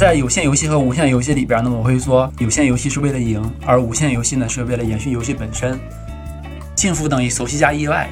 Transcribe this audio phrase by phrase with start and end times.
[0.00, 5.78] 在有限游戏和无限游戏里边，呢我会说，有限游戏是为了赢，而无限游戏呢是为了延续游戏本身。
[6.74, 8.08] 幸福等于熟悉加意外。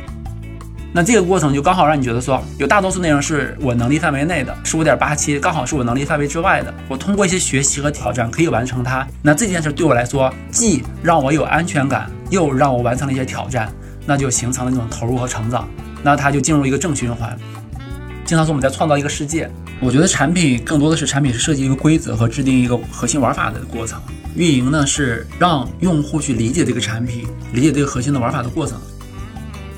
[0.92, 6.74] 那这个过程就刚好让你觉得说，有大多数内容是我能力范围内的，十五点八七刚好是我能力范围之外的。
[6.90, 9.08] 我通过一些学习和挑战可以完成它。
[9.22, 13.72] 那这件事对我来说，既让我有安全感，又让我完成了一些挑战，
[14.04, 15.66] 那就形成了这种投入和成长。
[16.02, 17.34] 那它就进入一个正循环。
[18.26, 19.50] 经常说我们在创造一个世界，
[19.80, 24.00] 我觉得产品更多的是产品是设计一个规则和制定一个核心玩法的过程。
[24.34, 28.80] 运营呢是让用户去理解这个产品，理解这个核心的玩法的过程。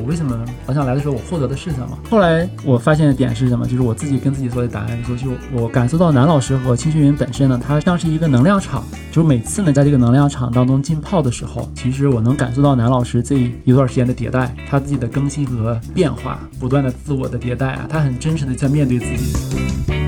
[0.00, 1.98] 我为什么好想来的时候，我获得的是什么？
[2.08, 3.66] 后来我发现的点是什么？
[3.66, 8.82] 就是我自己跟自己说的答案，说就我感受到男老师和青训云本身呢，它像是一个能量场。
[9.12, 19.99] 就每次呢，在这个能量场当中浸泡的时候，其实我能感受到男老师这一段时间的迭代，他自己的更新和变化，不断的自我的迭代啊，他很真实的在面对自己。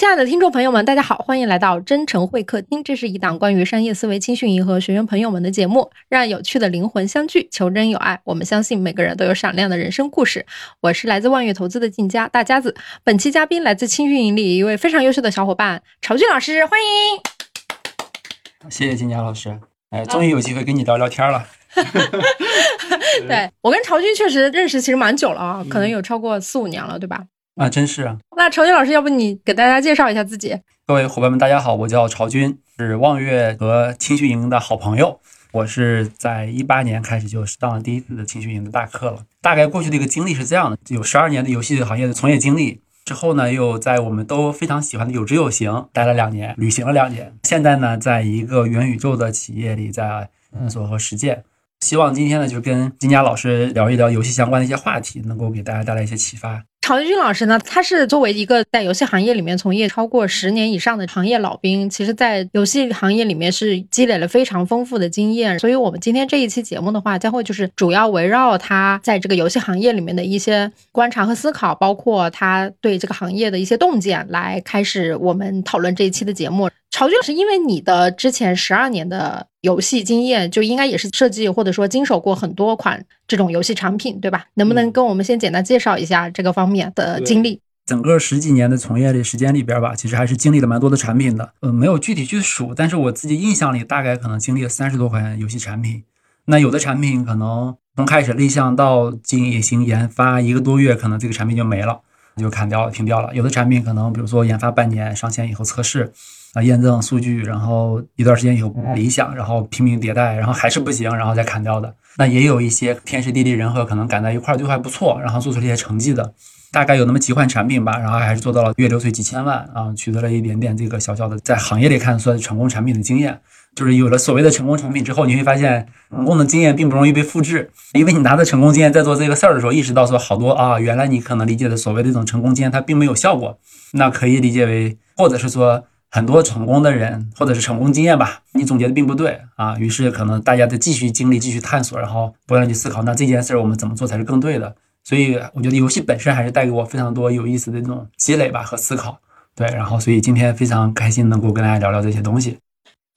[0.00, 2.82] 亲爱的听众朋友们，大家好，欢迎来到真诚会客厅。
[2.82, 8.18] 这是一档关于商业思维、青训营和学员朋友们的节目，让有趣的灵魂相聚，求真有爱。
[8.24, 10.46] 我们相信每个人都有闪亮的人生故事。
[10.80, 12.74] 我是来自万悦投资的静佳大家子。
[13.04, 18.70] 本期嘉宾来自青训营里一位非常优秀的小伙伴曹俊老师，欢迎。
[18.70, 19.60] 谢谢金佳老师，
[19.90, 21.46] 哎，终于有机会跟你聊聊天了。
[23.28, 27.22] 对我跟曹军确实认识其实蛮久了啊，可能有超过四五年了，对吧？
[27.60, 28.16] 啊，真是啊。
[28.38, 30.58] 那朝军老师，要不你给大家介绍一下自己？
[30.86, 35.20] 各位伙伴们，大家好，我叫朝军，是望月和青训营的好朋友。
[35.52, 39.24] 我是在一八年开始就上了第一次的青训营的大课了。
[39.42, 47.34] 大概过去的一个经历是这样的：有十二年的游戏行业的从业经历，之后呢，又在我们都非常喜欢的有知有行待了两年，旅行了两年。
[47.42, 51.44] 现在呢，在一个元宇宙的企业里，在探索和实践。
[51.80, 56.64] 希望今天呢，就跟金佳老师聊一聊游戏相关的一些话题，能够给大家带来一些启发。
[56.90, 65.56] 曹军老师呢，他是作为一个在游戏行业里面从业超过十年以上的行业老兵，其实，在游戏行业里面是积累了非常丰富的经验。
[65.60, 76.68] 所以，我们今天这一期节目的话，将会就是主要围绕他在这个游戏行业里面的一些观察和思考，包括他对这个行业的一些洞见，来开始我们讨论这一期的节目。
[76.90, 84.46] 曹军是因为你的之前十二年的游戏经验，就应该也是设计或者说经手过很多款这种游戏产品，对吧？
[84.54, 87.60] 能不能跟我们先简单介绍一下这个方面的经历？
[87.86, 91.52] 整个十几年的从业的时间里边吧，其实还是经历了蛮多的产品的。
[91.60, 96.04] 呃，没有具体去数，但是我自己印象里大概可能经历了三十多款游戏产品。
[96.46, 102.00] 那有的产品可能从开始立项到进行研发一个多月，可能这个产品就没了，
[102.36, 103.34] 就砍掉了、停掉了。
[103.34, 106.12] 有的产品可能比如说研发半年，上线以后测试。
[106.54, 111.94] 啊，验证数据，然后一段时间以后理想，然后拼命迭代，然后还是不行，然后再砍掉的。
[112.18, 116.34] 那也有一些天时地利人和，可能赶在一块儿就还不错，然后做出了一些成绩的。
[116.72, 123.40] 大概有那么几款产品吧，然后还是做到了月流水几千万啊，取得了一点点这个小小的在行业里看算是成功产品的经验。
[123.76, 133.56] 就是有了所谓的成功产品之后，你会发现成功的经验并不容易被复制，因为你拿着成功经验在做这个事儿的时候，意识到说好多啊，原来你可能理解的所谓的这种成功经验它并没有效果。
[133.92, 135.84] 那可以理解为，或者是说。
[136.10, 139.78] 很多成功的人，或者是成功经验吧，你总结的并不对啊。
[139.78, 144.74] 于是可能大家在继续经历、继续探索，然后不断去思考，那这件事儿我们怎么做才是更对的？
[145.04, 149.20] 所以我觉得游戏本身还是带给我非常多有意思的这种积累吧和思考。
[149.54, 152.58] 对，然后所以今天非常开心能够跟大家聊聊这些东西。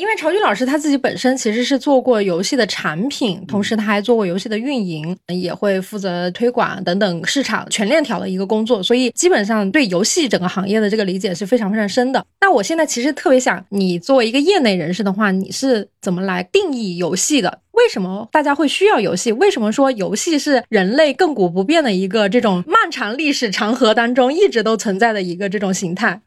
[0.03, 12.21] 因为曹军老师他自己本身其实是做过游戏的产品，同时他还做过游戏的运营，也会负责推广等等市场全链条的一个工作，所以基本上对游戏整个行业的这个理解是非常非常深的。
[12.41, 17.61] 那我现在其实特别想，你作为一个业内人士的话，你是怎么来定义游戏的？
[17.71, 19.31] 为什么大家会需要游戏？
[19.31, 26.19] 为什么说游戏是人类亘古不变的一个这种漫长历史长河当中一直都存在的一个这种形态？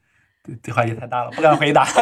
[0.63, 1.87] 这话题太大了，不敢回答。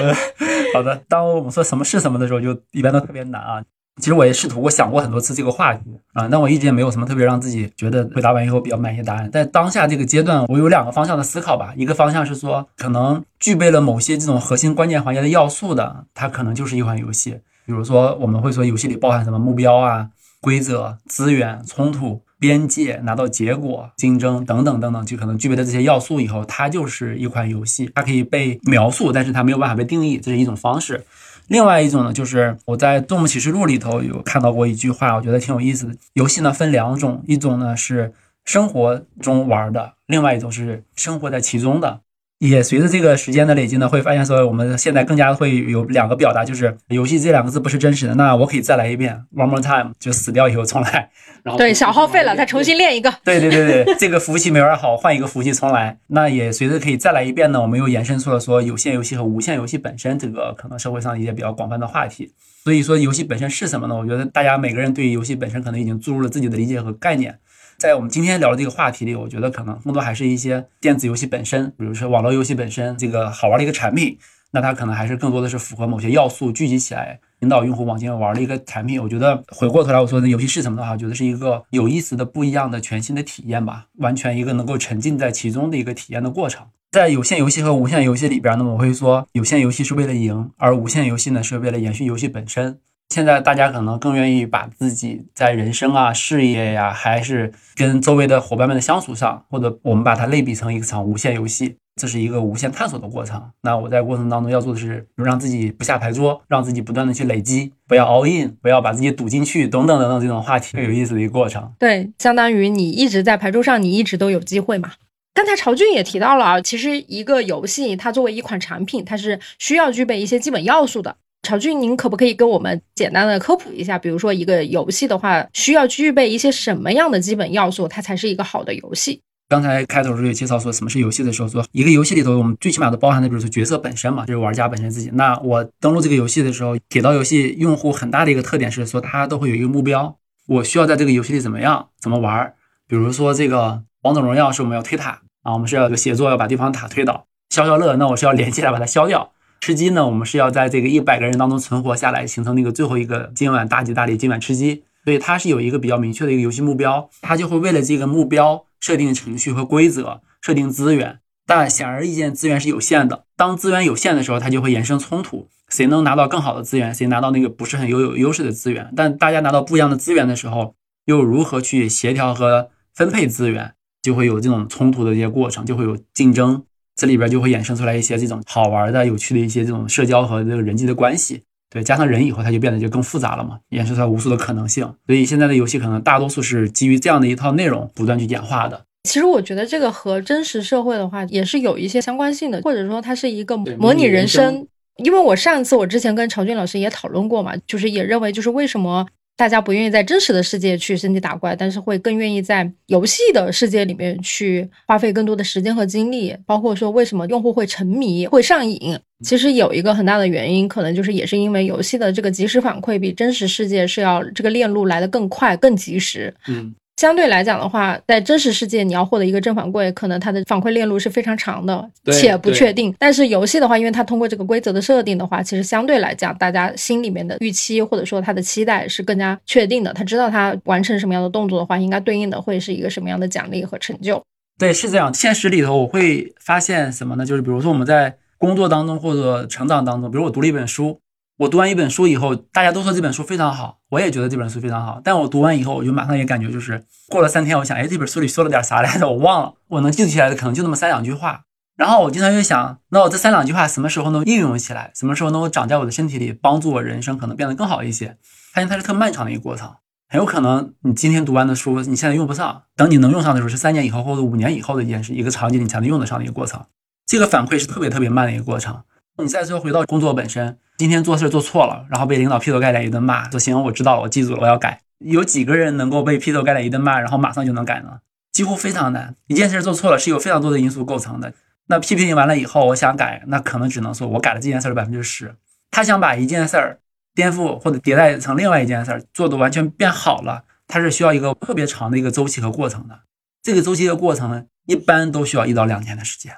[0.00, 0.14] 呃，
[0.74, 1.02] 好的。
[1.08, 3.62] 当我们说什么是什么的时候，就一般都特别难啊。
[4.00, 5.80] 其实我也试图我想过很多次这个话题
[6.12, 9.28] 啊，但我一直也没有什么特别让自己觉得回答完以后比较满意的答案。
[9.32, 11.74] 在当下这个阶段，我有两个方向的思考吧。
[11.76, 17.40] 一个方向是说，可能具备了某些这种核心关键环节的要素的，它可能就是一款游戏。
[17.66, 20.10] 比如说，我们会说游戏里包含什么目标啊、
[20.40, 22.22] 规则、资源、冲突。
[22.38, 27.90] 边界拿到结果、竞争等等等等，就可能具备的这些要素以后，它就是一款游戏。
[27.94, 31.04] 它可以被描述，但是它没有办法被定义，这是一种方式。
[31.48, 35.94] 另外一种呢，就是我在《动物启示录》里头有看到过一句话，我觉得挺有意思的。
[36.12, 38.12] 游戏呢分两种，一种呢是
[38.44, 42.00] 生活中玩的，另外一种是生活在其中的。
[42.38, 51.10] 也随着这个时间的累积呢，会发现说我们现在更加会有两个表达，就是游戏这两个字不是真实的，那我可以再来一遍，one more time，就死掉以后重来，
[51.42, 53.12] 然后对小耗费了，再重新练一个。
[53.24, 55.98] 对对对对，这个服务器没玩好，换一个服务器重来。
[56.06, 62.32] 那也随着可以再来一遍呢，我们又延伸出了说有线游戏和无线游戏本身这个可能社会上一些比较广泛的话题。
[62.62, 63.96] 所以说游戏本身是什么呢？
[63.96, 67.36] 我觉得大家每个人对于游戏本身可能已经注入了自己的理解和概念。
[67.78, 74.18] 在我们今天聊的这个话题里，我觉得可能更多还是一些电子游戏本身，比如说网络游戏本身这个好玩的一个产品，
[74.50, 79.00] 那它可能还是更多的是符合某些要素聚集起来，引导用户往前玩的一个产品。
[79.00, 86.66] 我觉得回过头来我说的游戏是什么的话，我觉得是一个有意思的、不一样的、全新的体验吧，完全一个能够沉浸在其中的一个体验的过程。
[86.90, 92.80] 在有线游戏和无线游戏里边呢，我会说有线游戏是为了赢，而无线游戏呢是为了延续游戏本身。
[93.08, 103.42] 现在大家可能更愿意把自己在人生啊、事业呀，还是跟周围的伙伴们的相处上，或者我们把它类比成一场无限游戏，这是一个无限探索的过程。
[103.62, 111.72] 那我在过程当中要做的是，让自己不下牌桌，让自己不断的去累积，不要 all in，不要把自己赌进去，等等等等这种话题，有意思的一个过程。
[111.78, 114.92] 对，相当于你一直在牌桌上，你一直都有机会嘛。
[115.32, 121.16] 刚才曹俊也提到了啊，其实一个游戏它作为一款产品，它是需要具备一些基本要素的。
[121.48, 123.98] 曹俊，您可不可以跟我们简单的科普一下？
[123.98, 129.22] 比如说，一个游戏的话，需要具备一些什么样的基本要素，它才是一个好的游戏？
[129.48, 135.08] 刚才开头时候有介绍说什么是游戏的时候，说一个游戏里头，我们最起码都包含的，比如说角色本身嘛，就是玩家本身自己。
[135.14, 140.18] 那我登录这个游戏的时候，铁道游戏用户很大的一个特点是说，大家都会有一个目标，
[140.48, 142.52] 我需要在这个游戏里怎么样，怎么玩？
[142.86, 147.24] 比如说这个王者荣耀是我们要推塔啊，我们是要有协作，要把对方塔推倒。
[147.48, 149.32] 消消乐，那我是要连起来把它消掉。
[149.60, 154.84] 吃鸡呢，我们是要在这个一百个人当中存活下来，形成那个最后一个今晚大吉大利，今晚吃鸡。
[155.04, 161.20] 所以它是有一个比较明确的一个游戏目标，它就会为了这个目标设定程序和规则，设定资源。
[161.46, 163.24] 但显而易见，资源是有限的。
[163.34, 168.92] 当资源有限的时候，它就会衍生冲突，谁能拿到更好的资源，谁拿到那个不是很有有优势的资源。
[168.94, 170.74] 但大家拿到不一样的资源的时候，
[171.06, 173.72] 又如何去协调和分配资源，
[174.02, 176.64] 就会有这种冲突的一些过程，就会有竞争。
[176.98, 181.40] 这里边就会衍生出来一些这种好玩的、有趣的一些这种社交和这个人际的关系，
[181.70, 184.92] 对，加上人以后，它就变得就更复杂了嘛，衍生出来无数的可能性。
[185.06, 188.84] 所以现在的游戏可能大多数是基于这样的一套内容不断去演化的。
[189.04, 194.66] 其实我觉得这个和真实社会的话也是有一些相关性的，或者说它是一个模拟人生。
[195.04, 199.06] 因为我上次我之前跟曹俊老师也讨论过嘛，就是也认为就是为什么。
[199.38, 206.36] 大家不愿意在真实的世界去升级打怪，但是会更愿意在游戏的世界里面去花费更多的时间和精力。
[206.44, 216.34] 包括说为什么用户会沉迷、会上瘾，其实有一个很大的原因，可能就是也是因为游戏的这个及时反馈比真实世界是要这个链路来的更快、更及时。
[216.48, 216.74] 嗯。
[216.98, 222.92] 相对来讲的话，在真实世界你要获得一个正反馈，可能它的反馈链路是非常长的，且不确定。
[222.98, 229.92] 但是游戏的话，因为它通过这个规则的设定的话，其实相对来讲，大家心里面的预期或者说他的期待是更加确定的。
[229.92, 234.20] 他知道他完成什么样的动作的话，应该对应的会是一个什么样的奖励和成就。
[234.58, 235.14] 对，是这样。
[235.14, 237.24] 现实里头我会发现什么呢？
[237.24, 240.98] 就是比如说我们在工作当中或者成长当中，比如我读了一本书。
[241.38, 245.00] 我读完一本书以后，大家都说这本书非常好，我也觉得这本书非常好。
[245.04, 249.08] 但我读完以后，我就马上也感觉就是过了三天，我想，哎，这本书里说了点啥来着？
[249.08, 249.54] 我忘了。
[249.68, 251.42] 我能记起来的可能就那么三两句话。
[251.76, 254.90] 然后我经常就想，那我这三两句话什么时候能应用起来？
[254.96, 258.16] 什么时候能够长在我的身体里，帮助我人生可能变得更好一些？
[258.52, 259.72] 发现它是特漫长的一个过程，
[260.08, 266.60] 很有可能你今天读完的书，你现在用不上，等你能用上的时候是三年以后或者五年以后的一件事，一个场景你才能用得上的一个过程。
[267.06, 268.82] 这个反馈是特别特别慢的一个过程。
[269.22, 274.80] 你再说回到工作本身，今天做事做错了，然后被领导劈头盖脸一顿骂，说行，我知道了，我记住了，我要改。
[274.98, 277.98] 有几个人能够被劈头盖脸一顿骂，然后马上就能改呢？
[278.32, 279.16] 几乎非常难。
[279.26, 281.34] 一件事做错了是有非常多的因素构成的。
[281.66, 285.34] 那批评完了以后，我想改，那可能只能说我改了这件事的百分之十。
[285.72, 286.78] 他想把一件事儿
[287.12, 293.00] 颠覆或者迭代成另外一件事儿，做的完全变好了，他是需要一个特别长的一个周期和过程的。
[293.42, 296.36] 这个周期的过程呢，一般都需要一到两年的时间。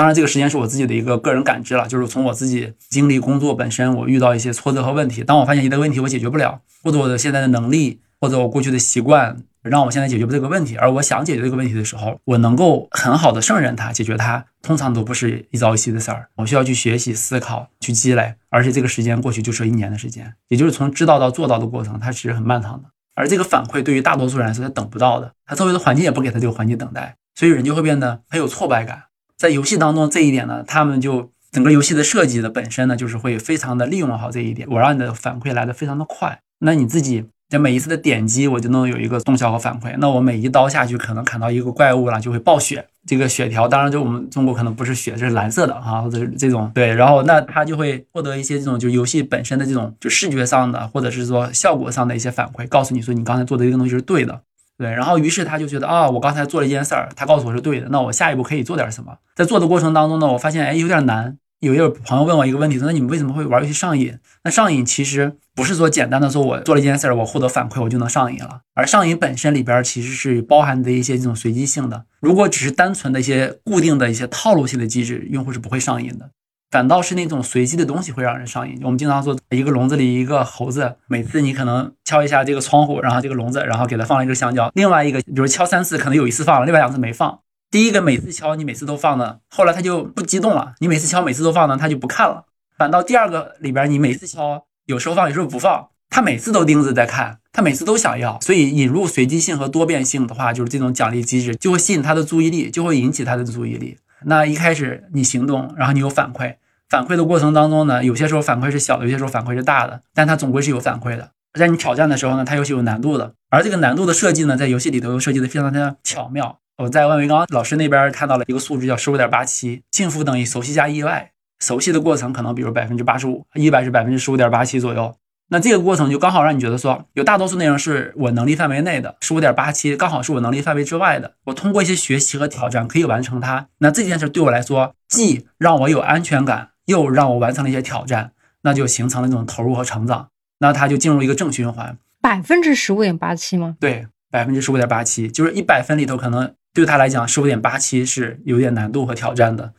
[0.00, 5.22] 当然，这个时间是我自己的一个个人感知了，就是从我自己经历工作本身，我遇到一些挫折和问题。
[5.22, 16.30] 当我发现一个问题我解决不了，或者我的现在的能力，或者我过去的习惯让我现在解决不这个问题，而我想解决这个问题的时候，我能够很好的胜任它，解决它，通常都不是一朝一夕的事儿。
[16.36, 22.88] 我需要去学习、思考、去积累，而且这个时间过去就是一年的时间，也就是从知道到做到的过程，它其实很漫长的。
[23.14, 29.02] 而这个反馈对于大多数人来说，他等不到的，他周围的环境也不给他这个环境等待，所以人就会变得很有挫败感。
[29.40, 34.68] 在游戏当中，这一点呢，他们就整个游戏的设计的本身呢，就是会非常的利用好这一点。
[34.70, 39.96] 我让你的反馈来的非常的快，那你自己这每一次的点击，我就能有一个动效和反馈。
[39.96, 42.84] 那我每一刀下去，可能砍到一个怪物了，就会爆血。
[43.06, 46.92] 这个血条，当然就我们中国可能不是血，这是蓝色的啊，或者这种对。
[46.92, 54.42] 然后那他就会获得一些这种就游戏本身的这种就视觉上的，或者是说效果上的一些反馈，告诉你说你刚才做的这个东西是对的。
[54.80, 59.14] 对，然后于是他就觉得啊，我刚才做了一件事儿，他告诉我是对的，那我下一步可以做点什么？
[59.36, 61.36] 在做的过程当中呢，我发现哎有点难。
[61.58, 64.16] 有一个朋友问我一个问题，说那你们为什么会玩游戏上瘾？
[64.44, 72.06] 那上瘾其实不是说简单的说我做了一件事儿，我获得反馈我就能上瘾了，而上瘾本身里边其实是包含的一些这种随机性的。
[72.20, 76.30] 如果只是单纯的一些固定的一些套路性的机制，用户是不会上瘾的，
[76.70, 78.78] 反倒是那种随机的东西会让人上瘾。
[78.84, 87.40] 我们经常说一个笼子里一个猴子，每次你可能敲一下这个窗户，然后这个笼子，然后给它放了一个香蕉，另外一个比如敲三次，可能有一次放了，另外两次没放。
[87.72, 90.74] 第一个每次敲你每次都放呢，后来他就不激动了。
[90.78, 92.44] 你每次敲每次都放呢，他就不看了。
[92.78, 98.38] 反倒第二个里边，你每次敲有时候放有时候不放，他每次都盯着在看，他每次都想要。
[98.40, 103.98] 所以引入随机性和多变性的话，就是这种奖励机制就会吸引他的注意力，就会引起他的注意力。
[104.24, 106.56] 那一开始你行动，然后你有反馈，
[106.90, 111.30] 反馈的过程当中呢，有些时候反馈是小的，有些时候反馈是大的，但它总归是有反馈的。
[111.58, 116.58] 在你挑战的时候呢，它又是有难度的，而这个难度的设计呢，在游戏里头又设计的非常的巧妙。
[116.78, 121.30] 我在万维刚老师那边看到了一个数值，叫十五点八七，幸福等于熟悉加意外。
[121.60, 125.14] 熟悉的过程可能比如百分之八十五，意外是百分之十五点八七左右。
[125.52, 131.34] 那这个过程就刚好让你觉得说，有大多数内容是我能力范围内的，十五点八七刚好是我能力范围之外的。
[131.44, 133.66] 我通过一些学习和挑战可以完成它。
[133.78, 138.32] 那这件事对我来说，既让我有安全感，又让我完成了一些挑战，
[138.62, 140.28] 那就形成了这种投入和成长。
[140.58, 141.96] 那它就进入一个正循环。
[142.20, 143.76] 百分之十五点八七吗？
[143.80, 146.54] 对，百分之十五点八七，就是一百分里头可能。
[146.72, 149.72] 对他来讲，十五点八七是有点难度和挑战的。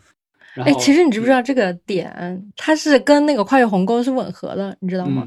[0.58, 5.26] 哎，其实你知不知道这个点，它是跟那个跨越鸿沟是吻合的，你知道吗？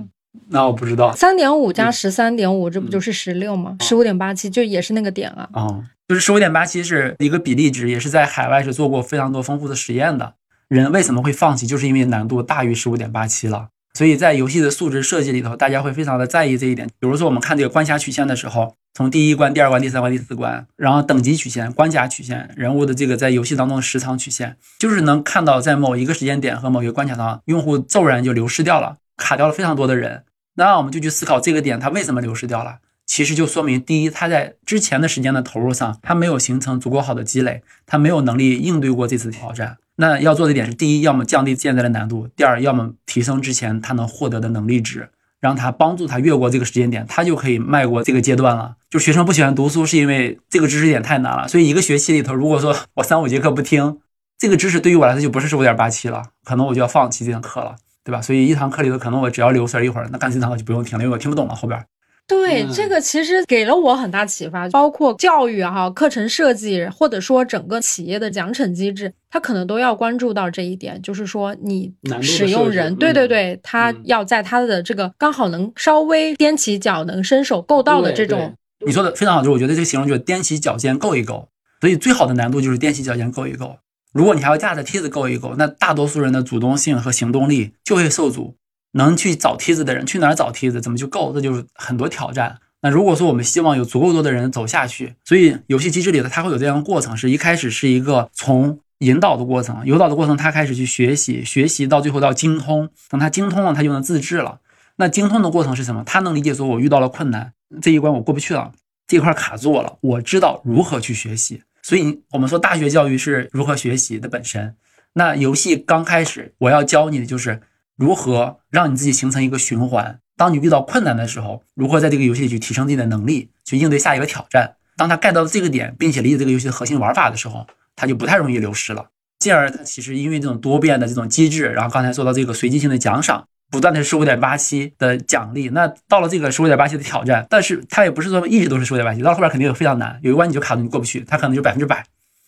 [0.49, 1.11] 那我不知道。
[1.13, 3.77] 三点五加十三点五，这不就是十六吗？
[3.81, 5.49] 十五点八七就也是那个点啊。
[5.53, 10.35] 啊，就是十五点八七是一个比例值，也是在海外是做过非常多丰富的实验的。
[10.69, 11.67] 人为什么会放弃？
[11.67, 13.69] 就是因为难度大于十五点八七了。
[13.97, 16.89] 所以在游戏的素质设计里头，大家会非常的在意这一点。
[16.99, 30.25] 比如说，我们看这个关卡曲线的时候，从第一关、第二关、第三关、第四关，然后等级曲线、关卡曲线、人物的这个在游戏当中的时长曲线，就是能看到在某一个时间点和某一个关卡上，用户骤然就流失掉了，卡掉了非常多的人。
[30.57, 32.79] 那我们就去思考这个点，它为什么流失掉了？
[33.07, 39.77] 其实就说明，第一，他在之前的时间的投入上，他没有形成足够好的积累，他没有能力应对过这次挑战。
[39.97, 48.77] 那要做的点是：第一，要么降低现在的难度；第二，要么提升之前他能获得的能力值，让他帮助他越过这个时间点，他就可以迈过这个阶段了。
[48.91, 51.47] 就学生不喜欢读书，是因为这个知识点太难了。
[51.47, 53.99] 所以一个学期里头，如果说我三五节课不听，
[54.39, 58.21] 这个知识对于我来说就不是十五点八七了，可能我就要放弃这堂课了，对吧？
[58.21, 61.85] 所以一堂课里头，可能我只要留神一会儿，那干脆这堂课就不用听了，因为我听不懂了后边。
[62.27, 78.55] 对，这个其实给了我很大启发，包括教育哈、课程设计，或者说整个企业的奖惩机制，他可能都要关注到这一点，就是说你使用人，对对对，他要在他的这个刚好能稍微踮起脚能伸手够到的这种。
[78.87, 81.49] 你说的非常好，就是我觉得这个形容就是踮起脚尖够一够，
[81.81, 83.77] 所以最好的难度就是踮起脚尖够一够。
[84.15, 88.55] 如果你还要架着梯子够一够，那大多数人的主动性和行动力就会受阻。
[88.95, 90.81] 能去找梯子的人去哪儿找梯子？
[90.81, 91.33] 怎么去够？
[91.33, 92.59] 这就是很多挑战。
[92.81, 102.91] 那如果说我们希望有足够多的人走下去，所以游戏机制里的它会有这样的过程：是一开始是一个从引导的过程，引导的过程，他开始去学习，学习到最后到精通。
[103.09, 104.61] 等他精通了，他就能自制了。
[104.97, 106.05] 那精通的过程是什么？
[106.05, 108.73] 他能理解说，我遇到了困难，这一关我过不去了，
[109.09, 111.63] 这一块卡住我了，我知道如何去学习。
[111.83, 114.77] 所以我们说大学教育是如何学习的本身。
[115.15, 117.63] 那游戏刚开始，我要教你的就是。
[117.97, 120.19] 如何让你自己形成一个循环？
[120.37, 124.75] 当你遇到困难的时候，如何在这个游戏里去提升自己的能力，去应对下一个挑战？
[124.97, 129.07] 当他 get 到这个点，并且理解这个游戏的核心玩法的时候，他就不太容易流失了。
[129.39, 142.05] 进而，他其实因为这种多变的这种机制，然后刚才说到这个随机性的奖赏，不断的十五点八七的奖励，那到了这个十五点八七的挑战，但是他也不是说一直都是十五点八七，到后边肯定有非常难，有一关你就卡住，你过不去，他可能就百分之百。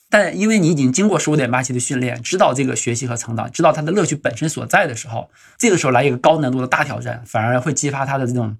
[0.08, 8.56] 但因为你已经经过十五点八七的训练，知道这个学习和成长，知道它的乐趣本身所在的时候，这个时候来一个高难度的大挑战，反而会激发他的这种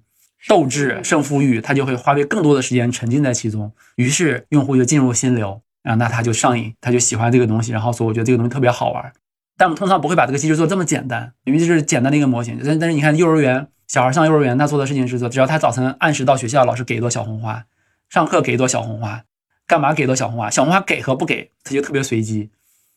[0.47, 3.71] 斗志、胜负欲，他就会花费更多的时间沉浸在其中。
[3.95, 9.13] 于是用户就进入心流啊，那他就上瘾，他就喜欢这个东西，然后说我觉得这个东西特别好玩。
[9.57, 12.59] 但我们通常不会把这个机制做这么简单，因为这是简单的一个模型。
[12.63, 17.63] 但但是你看幼儿园小孩上幼儿园，他做的事情是说，只要他早晨按时到学校，老师给一朵小红花，
[18.09, 19.23] 上课给一朵小红花。
[19.67, 20.49] 干嘛给朵小红花？
[20.49, 22.49] 小红花给和不给，它就特别随机。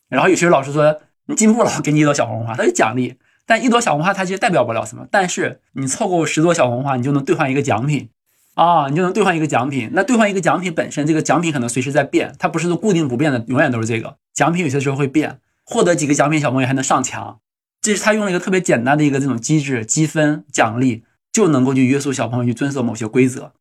[0.07, 3.15] 然后有些老师说你进步了，给你一朵小红花，它是奖励。
[3.45, 5.05] 但一朵小红花它其实代表不了什么。
[5.11, 8.09] 但是你凑够十朵小红花，你就能兑换一个奖品。
[8.55, 9.89] 啊，你就能兑换一个奖品。
[9.93, 15.39] 那兑换一个奖品本身，这个奖品可能随时在变，它不是固定不变的，永远都是这个奖品，有些时候会变。
[15.65, 17.39] 获得几个奖品，小朋友还能上墙。
[17.81, 23.53] 这是他用了一个特别简单的一个这种机制，积分奖励就能够去约束小朋友去遵守某些规则。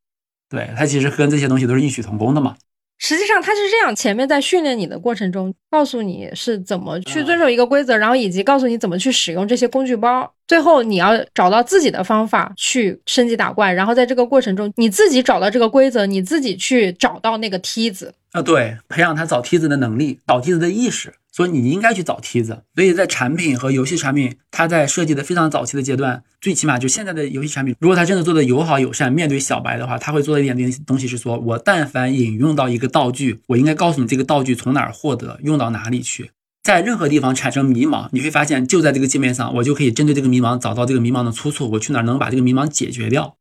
[0.48, 2.56] 对他其实跟这些东西都是异曲同工的嘛。
[3.00, 10.30] 实际上他是这样，前面在训练你的过程中，告诉你是怎么去遵守一个规则，然后以及告诉你怎么去使用这些工具包。
[10.46, 18.12] 最后你要找到自己的方法去升级打怪，然后在这个过程中你自己找到这个规则，你自己去找到那个梯子。
[18.32, 21.12] 啊，对，培养他找梯子的能力，找梯子的意识。
[21.32, 22.64] 所以你应该去找梯子。
[22.74, 36.30] 所以在产品和游戏产品，它在设计的非常早期的阶段，最起码就现在的游戏产品，如果它真的做的友好友善，面对小白的话，他会做的一点东东西是说，我但凡引用到一个道具，我应该告诉你这个道具从哪儿获得，用到哪里去，
[36.62, 43.36] 在任何地方产生迷茫，你会发现就在这个界面上，我就可以针对这个迷茫找到这个迷茫的出处，我去哪儿能把这个迷茫解决掉。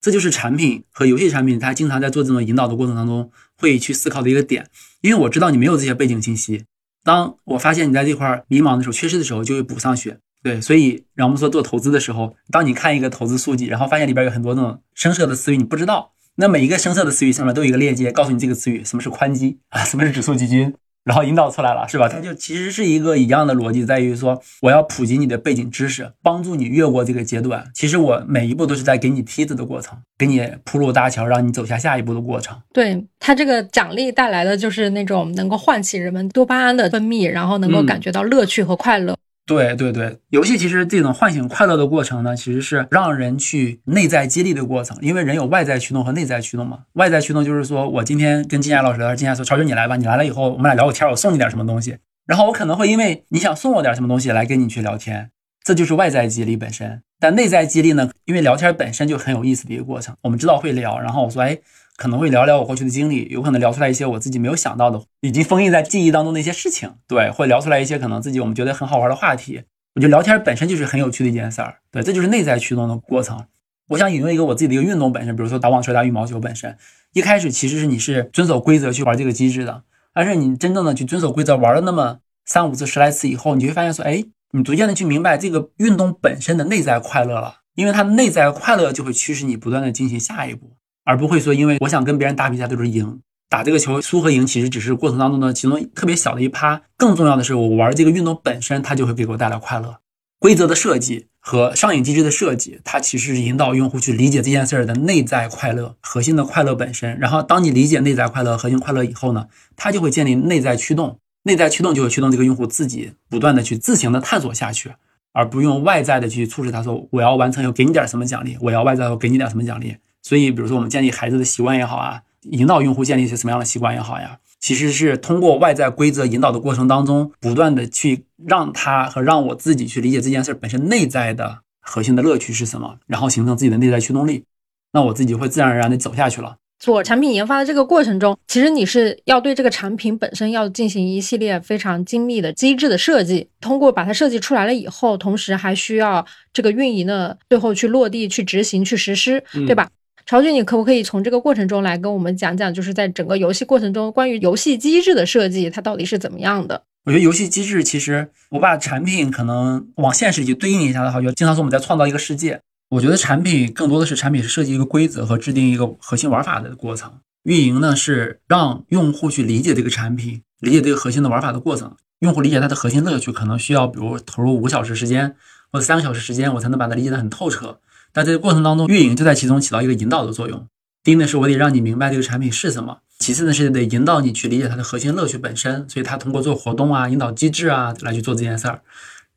[0.00, 4.68] 这就是产品和游戏产品，它经常在做这种引导的过程当中会去思考的一个点，
[5.00, 6.64] 因为我知道你没有这些背景信息。
[7.08, 10.18] 当我发现你在这块迷茫的时候、缺失的时候，就会补上去。
[10.42, 20.74] 对，所以让我们说做投资的时候，当你看一个投资数据，然后发现里边有很多那种生涩的词语，你不知道，那每一个生涩的词语上面都有一个链接，告诉你这个词语什么是宽基啊，什么是指数基金。
[21.04, 22.08] 然后引导出来了，是吧？
[22.08, 27.64] 它就其实是一个一样的逻辑，在于说我要普及你的背景知识，帮助你越过这个阶段。
[27.74, 32.60] 其实我每一步都是在给你梯子的过程，给你铺路搭桥，让你走下下一步的过程。
[32.74, 39.16] 对它这个奖励带来的就是那种能够唤起人们多巴胺的分泌，然后能够感觉到乐趣和快乐。
[39.48, 44.96] 对对对，游戏其实这种唤醒快乐的过程呢，其实是让人去内在激励的过程。
[45.00, 46.80] 因为人有外在驱动和内在驱动嘛。
[46.92, 51.96] 外在驱动就是说我今天跟金霞老师聊天，金霞说：“超军你来吧，你来了以后，我们俩聊个天，我送你点什么东西。”
[52.28, 55.30] 然后我可能会因为你想送我点什么东西来跟你去聊天，
[55.68, 57.02] 这就是外在激励本身。
[57.20, 60.16] 但内在激励呢，因为聊天本身就很有意思的一个过程。
[60.22, 61.58] 我们知道会聊，然后我说：“哎。”
[61.98, 66.88] 可能会聊聊我过去的经历，有可能聊出来一些我自己没有想到的，已经封印在记忆当中的一些事情。
[67.08, 69.64] 对，会聊出来一些可能自己我们觉得很好玩的话题。
[69.96, 73.46] 我觉得聊天本身就是很有趣的一件事儿，对，这就是内在驱动的过程。
[73.88, 76.76] 我想引用一个我自己的一个运动本身，比如说打网球、打羽毛球本身，
[77.14, 79.82] 一开始其实是你是遵守规则去玩这个机制的，
[80.14, 84.22] 但是你真正的去遵守规则玩了那么三五次、十来次以后，你会发现说，哎，
[84.52, 90.72] 你逐渐的去明白这个运动本身的内在快乐了，因为它内在快乐就会驱使你不断的进行下一步，
[91.04, 93.20] 而不会说因为我想跟别人打比赛都是赢。
[93.50, 96.82] 打这个球，输和赢其实只是过程当中的其中特别小的一趴。
[96.96, 100.00] 更重要的是，我玩这个运动本身，它就会给我带来快乐。
[100.38, 107.18] 规则的设计和上瘾机制的设计，它其实是引导用户去理解这件事儿的内在快乐、核心的快乐本身。
[107.18, 109.46] 然后，当你理解内在快乐、核心快乐以后呢，
[109.76, 111.18] 它就会建立内在驱动。
[111.44, 114.92] 内在驱动就会驱动这个用户自己不断的去自行的探索下去，
[115.32, 119.96] 而不用外在的去促使他说我要完成，要给你点什么奖励，我要外在要给你点什么奖励。
[120.22, 122.22] 所以，比如说我们建立孩子的习惯也好啊。
[122.42, 134.44] 引导用户建立一些什么样的习惯也好呀，其实是通过外在规则引导的过程当中，不断的去让他和让我自己去理解这件事本身内在的核心的乐趣是什么，然后形成自己的内在驱动力，
[134.92, 136.58] 那我自己会自然而然的走下去了。
[136.78, 149.88] 做产品研发的这个过程中，其实你是要对这个产品本身要进行一系列非常精密的机制的设计，通过把它设计出来了以后，同时还需要这个运营的最后去落地、去执行、去实施，对吧？
[150.24, 156.82] 朝俊，你可不可以从这个过程中来跟我们讲讲，就是在整个游戏过程中，关于游戏机制的设计，它到底是怎么样的？
[157.06, 162.60] 我觉得游戏机制其实，我把产品可能往现实去对应一下的话，就经常说我们在创造一个世界。
[162.90, 171.94] 我觉得产品更多的是产品是设计一个规则和制定一个核心玩法的过程，运营呢是让用户去理解这个产品，理解这个核心的玩法的过程。
[172.20, 175.36] 用户理解它的核心乐趣，可能需要比如投入五小时时间
[175.70, 177.78] 或者三个小时时间，我才能把它理解的很透彻。
[178.10, 180.66] 但这个过程当中，运营就在其中起到一个引导的作用。
[181.04, 185.88] 第一呢，是我得让你明白这个产品是什么；其次呢，是得引导你去理解它的核心乐趣本身。
[185.88, 188.80] 所以，他通过做活动啊、引导机制啊来去做这件事儿。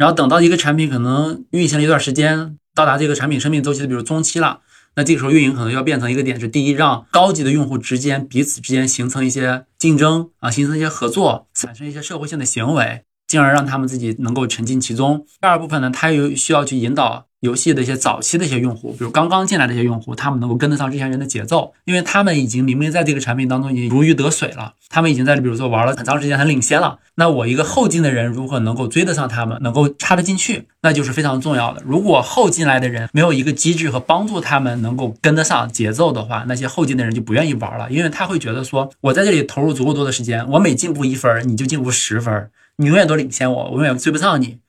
[0.01, 4.61] 然后等到一个产品可能运行了一段时间，到达这个产品生命周期的比如中期了，
[4.95, 15.23] 那这个时候运营可能要变成一个点是：第一，让高级的用户之间彼此之间形成一些竞争啊，形成一些合作，产生一些社会性的行为，进而让他们自己能够沉浸其中。
[15.39, 17.27] 第二部分呢，它又需要去引导。
[17.41, 26.99] 游戏的一些早期的一些用户，比如刚刚进来的一些用户，他们能够跟得上这些人的节奏，因为他们已经明明在这个产品当中已经如鱼得水了，他们已经在比如说玩了很长时间，很领先了。
[27.15, 31.81] 那我一个后进的人如何能够追得上他们，能够插得进去，那就是非常重要的。
[31.83, 44.59] 如果后进来的人没有一个机制和帮助他们能够跟得上节奏的话，那些后进的人就不愿意玩了，因为他会觉得说，我在这里投入足够多的时间，我每进步一分，你就进步十分，你永远都领先我，我永远追不上你。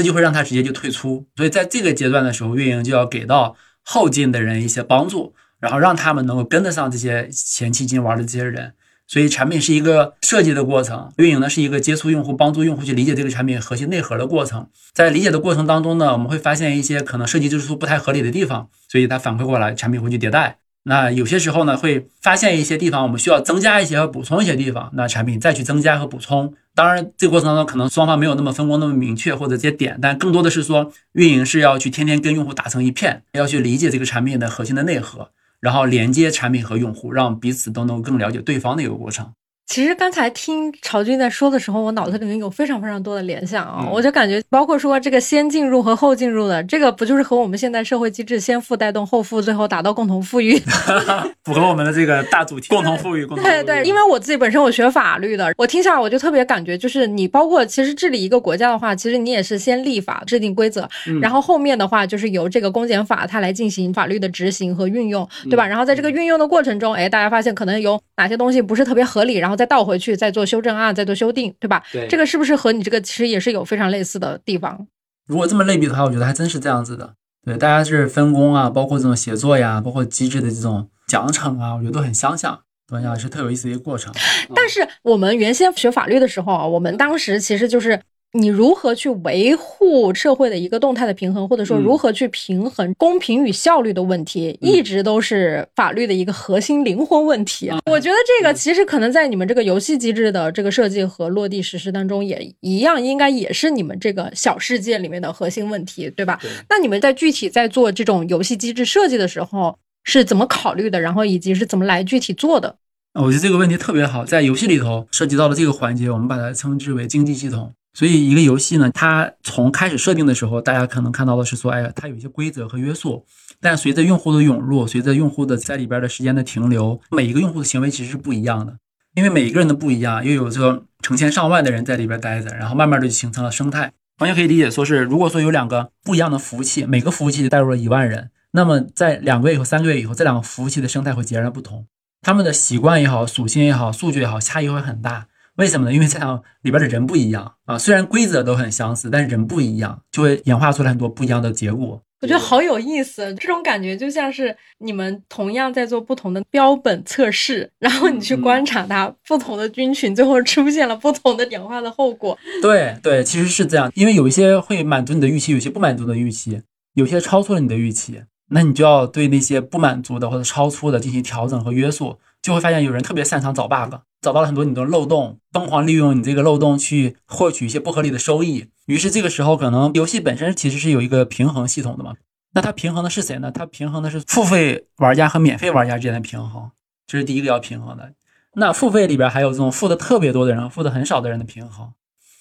[0.00, 8.72] 这就会让他直接就退出，所以在这个阶段的时候，运营就要给到后进的人一些帮助，然后让他们能够跟得上这些前期进行玩的这些人。
[9.06, 14.68] 所以产品是一个设计的过程，运营呢是一个接触用户、帮助用户去理解这个产品核心内核的过程。
[14.94, 20.58] 在理解的过程当中呢，我们会发现一些可能设计之初不太合理的地方，所以它反馈过来，产品会去迭代。
[20.90, 26.52] 那有些时候呢，会发现一些地方我们需要增加一些和补充一些地方，那产品再去增加和补充。
[26.74, 35.30] 当然，这个过程当中可能双方没有那么分工那么明确或者这些点，但更多的是说运营是要去天天跟用户打成一片，要去理解这个产品的核心的内核。
[35.60, 39.32] 然后连接产品和用户，让彼此都能更了解对方的一个过程。
[39.70, 50.60] 其实刚才听曹军在说的时候，我脑子里面有非常非常多的联想啊，我就感觉包括说这个先进入和后进入的，这个不就是和我们现在社会机制先富带动后富，最后达到共同富裕
[51.46, 53.24] 符合我们的这个大主题，共同富裕。
[53.24, 60.88] 共同对对，因为我自己本身我学法律的，我听下来我就特别感觉，就是你包括其实治理一个国家的话，其实你也是先立法制定规则，
[61.22, 65.64] 然后后面的话就是由这个公检法它来进行法律的执行和运用，对吧？
[65.64, 70.46] 然后在这个运用的过程中，哎，大家发现可能有哪些东西不是特别合理，然后再倒回去再做。
[70.46, 71.84] 修正案，再做修订，对吧？
[71.92, 74.86] 对，这个是不是和你这个其实也是有非常类似的地方？
[75.26, 77.12] 如果这么类比的话，我觉得还真是这样子的。
[77.44, 84.10] 对，大家是分工啊，包括这种协作呀，包括机制的这种奖惩啊，我觉得都很相像，对呀是特有意思的一个过程。
[84.54, 88.00] 但是我们原先学法律的时候啊，我们当时其实就是。
[88.32, 97.80] 你如何去维护社会的一个动态的平衡，或者说如何去平衡公平与效率的问题，一直都是法律的一个核心灵魂问题啊。
[97.86, 106.38] 我觉得这个其实可能在你们这个游戏机制的这个设计和落地实施当中也一样，应该也是你们这个小世界里面的核心问题，对吧？
[106.68, 111.00] 那你们在具体在做这种游戏机制设计的时候是怎么考虑的？
[111.00, 112.76] 然后以及是怎么来具体做的？
[113.14, 117.72] 我觉得这个问题特别好，在游戏里头涉及到了这个环节，我们把它称之为经济系统。
[117.92, 123.26] 所以，一个游戏呢，它从开始设定的时候，大家可能看到的是说，哎呀，它有一些规则和约束。
[123.60, 128.78] 但随着用户的涌入，随着用户的在里边的时间的停留，每一个用户的行为其实是不一样的。
[129.14, 133.92] 因为每一个人的不一样，又有这个成千上万的人在里边待着，然后慢慢的就形成了生态。
[134.20, 141.86] 完全可以理解说是，如果说有两个不一样的服务器，每个服务器带入了一万人，那么在两个月以后、三个月以后，这两个服务器的生态会截然不同，
[142.22, 145.26] 他们的习惯也好、属性也好、数据也好，差异会很大。
[145.60, 145.92] 为什么呢？
[145.92, 152.02] 因为这样里边的人不一样啊，虽然规则都很相似，但是人不一样，就会演化出来很多不一样的结果。
[152.22, 162.38] 我觉得好有意思，这种感觉就像是你们同样在做不同的标本测试，然后你去观察它不同的菌群，最后出现了不同的演化的后果。
[162.62, 166.62] 对对，其实是这样，因为有一些会满足你的预期，有些不满足的预期，
[166.94, 173.94] 有些超出了你的预期，那你就要对那些不满足的或者超出的进行调整和约束，就会发现有人特别擅长找 bug。
[174.20, 178.66] 找到了很多你的漏洞，疯狂利用你这个漏洞去获取一些不合理的收益。
[178.84, 182.14] 于是这个时候，可能游戏本身其实是有一个平衡系统的嘛？
[182.52, 183.50] 那它平衡的是谁呢？
[183.50, 186.70] 它平衡的是付费玩家和免费玩家之间的平衡，
[187.06, 188.12] 这是第一个要平衡的。
[188.56, 191.92] 那付费里边还有这种付的特别多的人付的很少的人的平衡，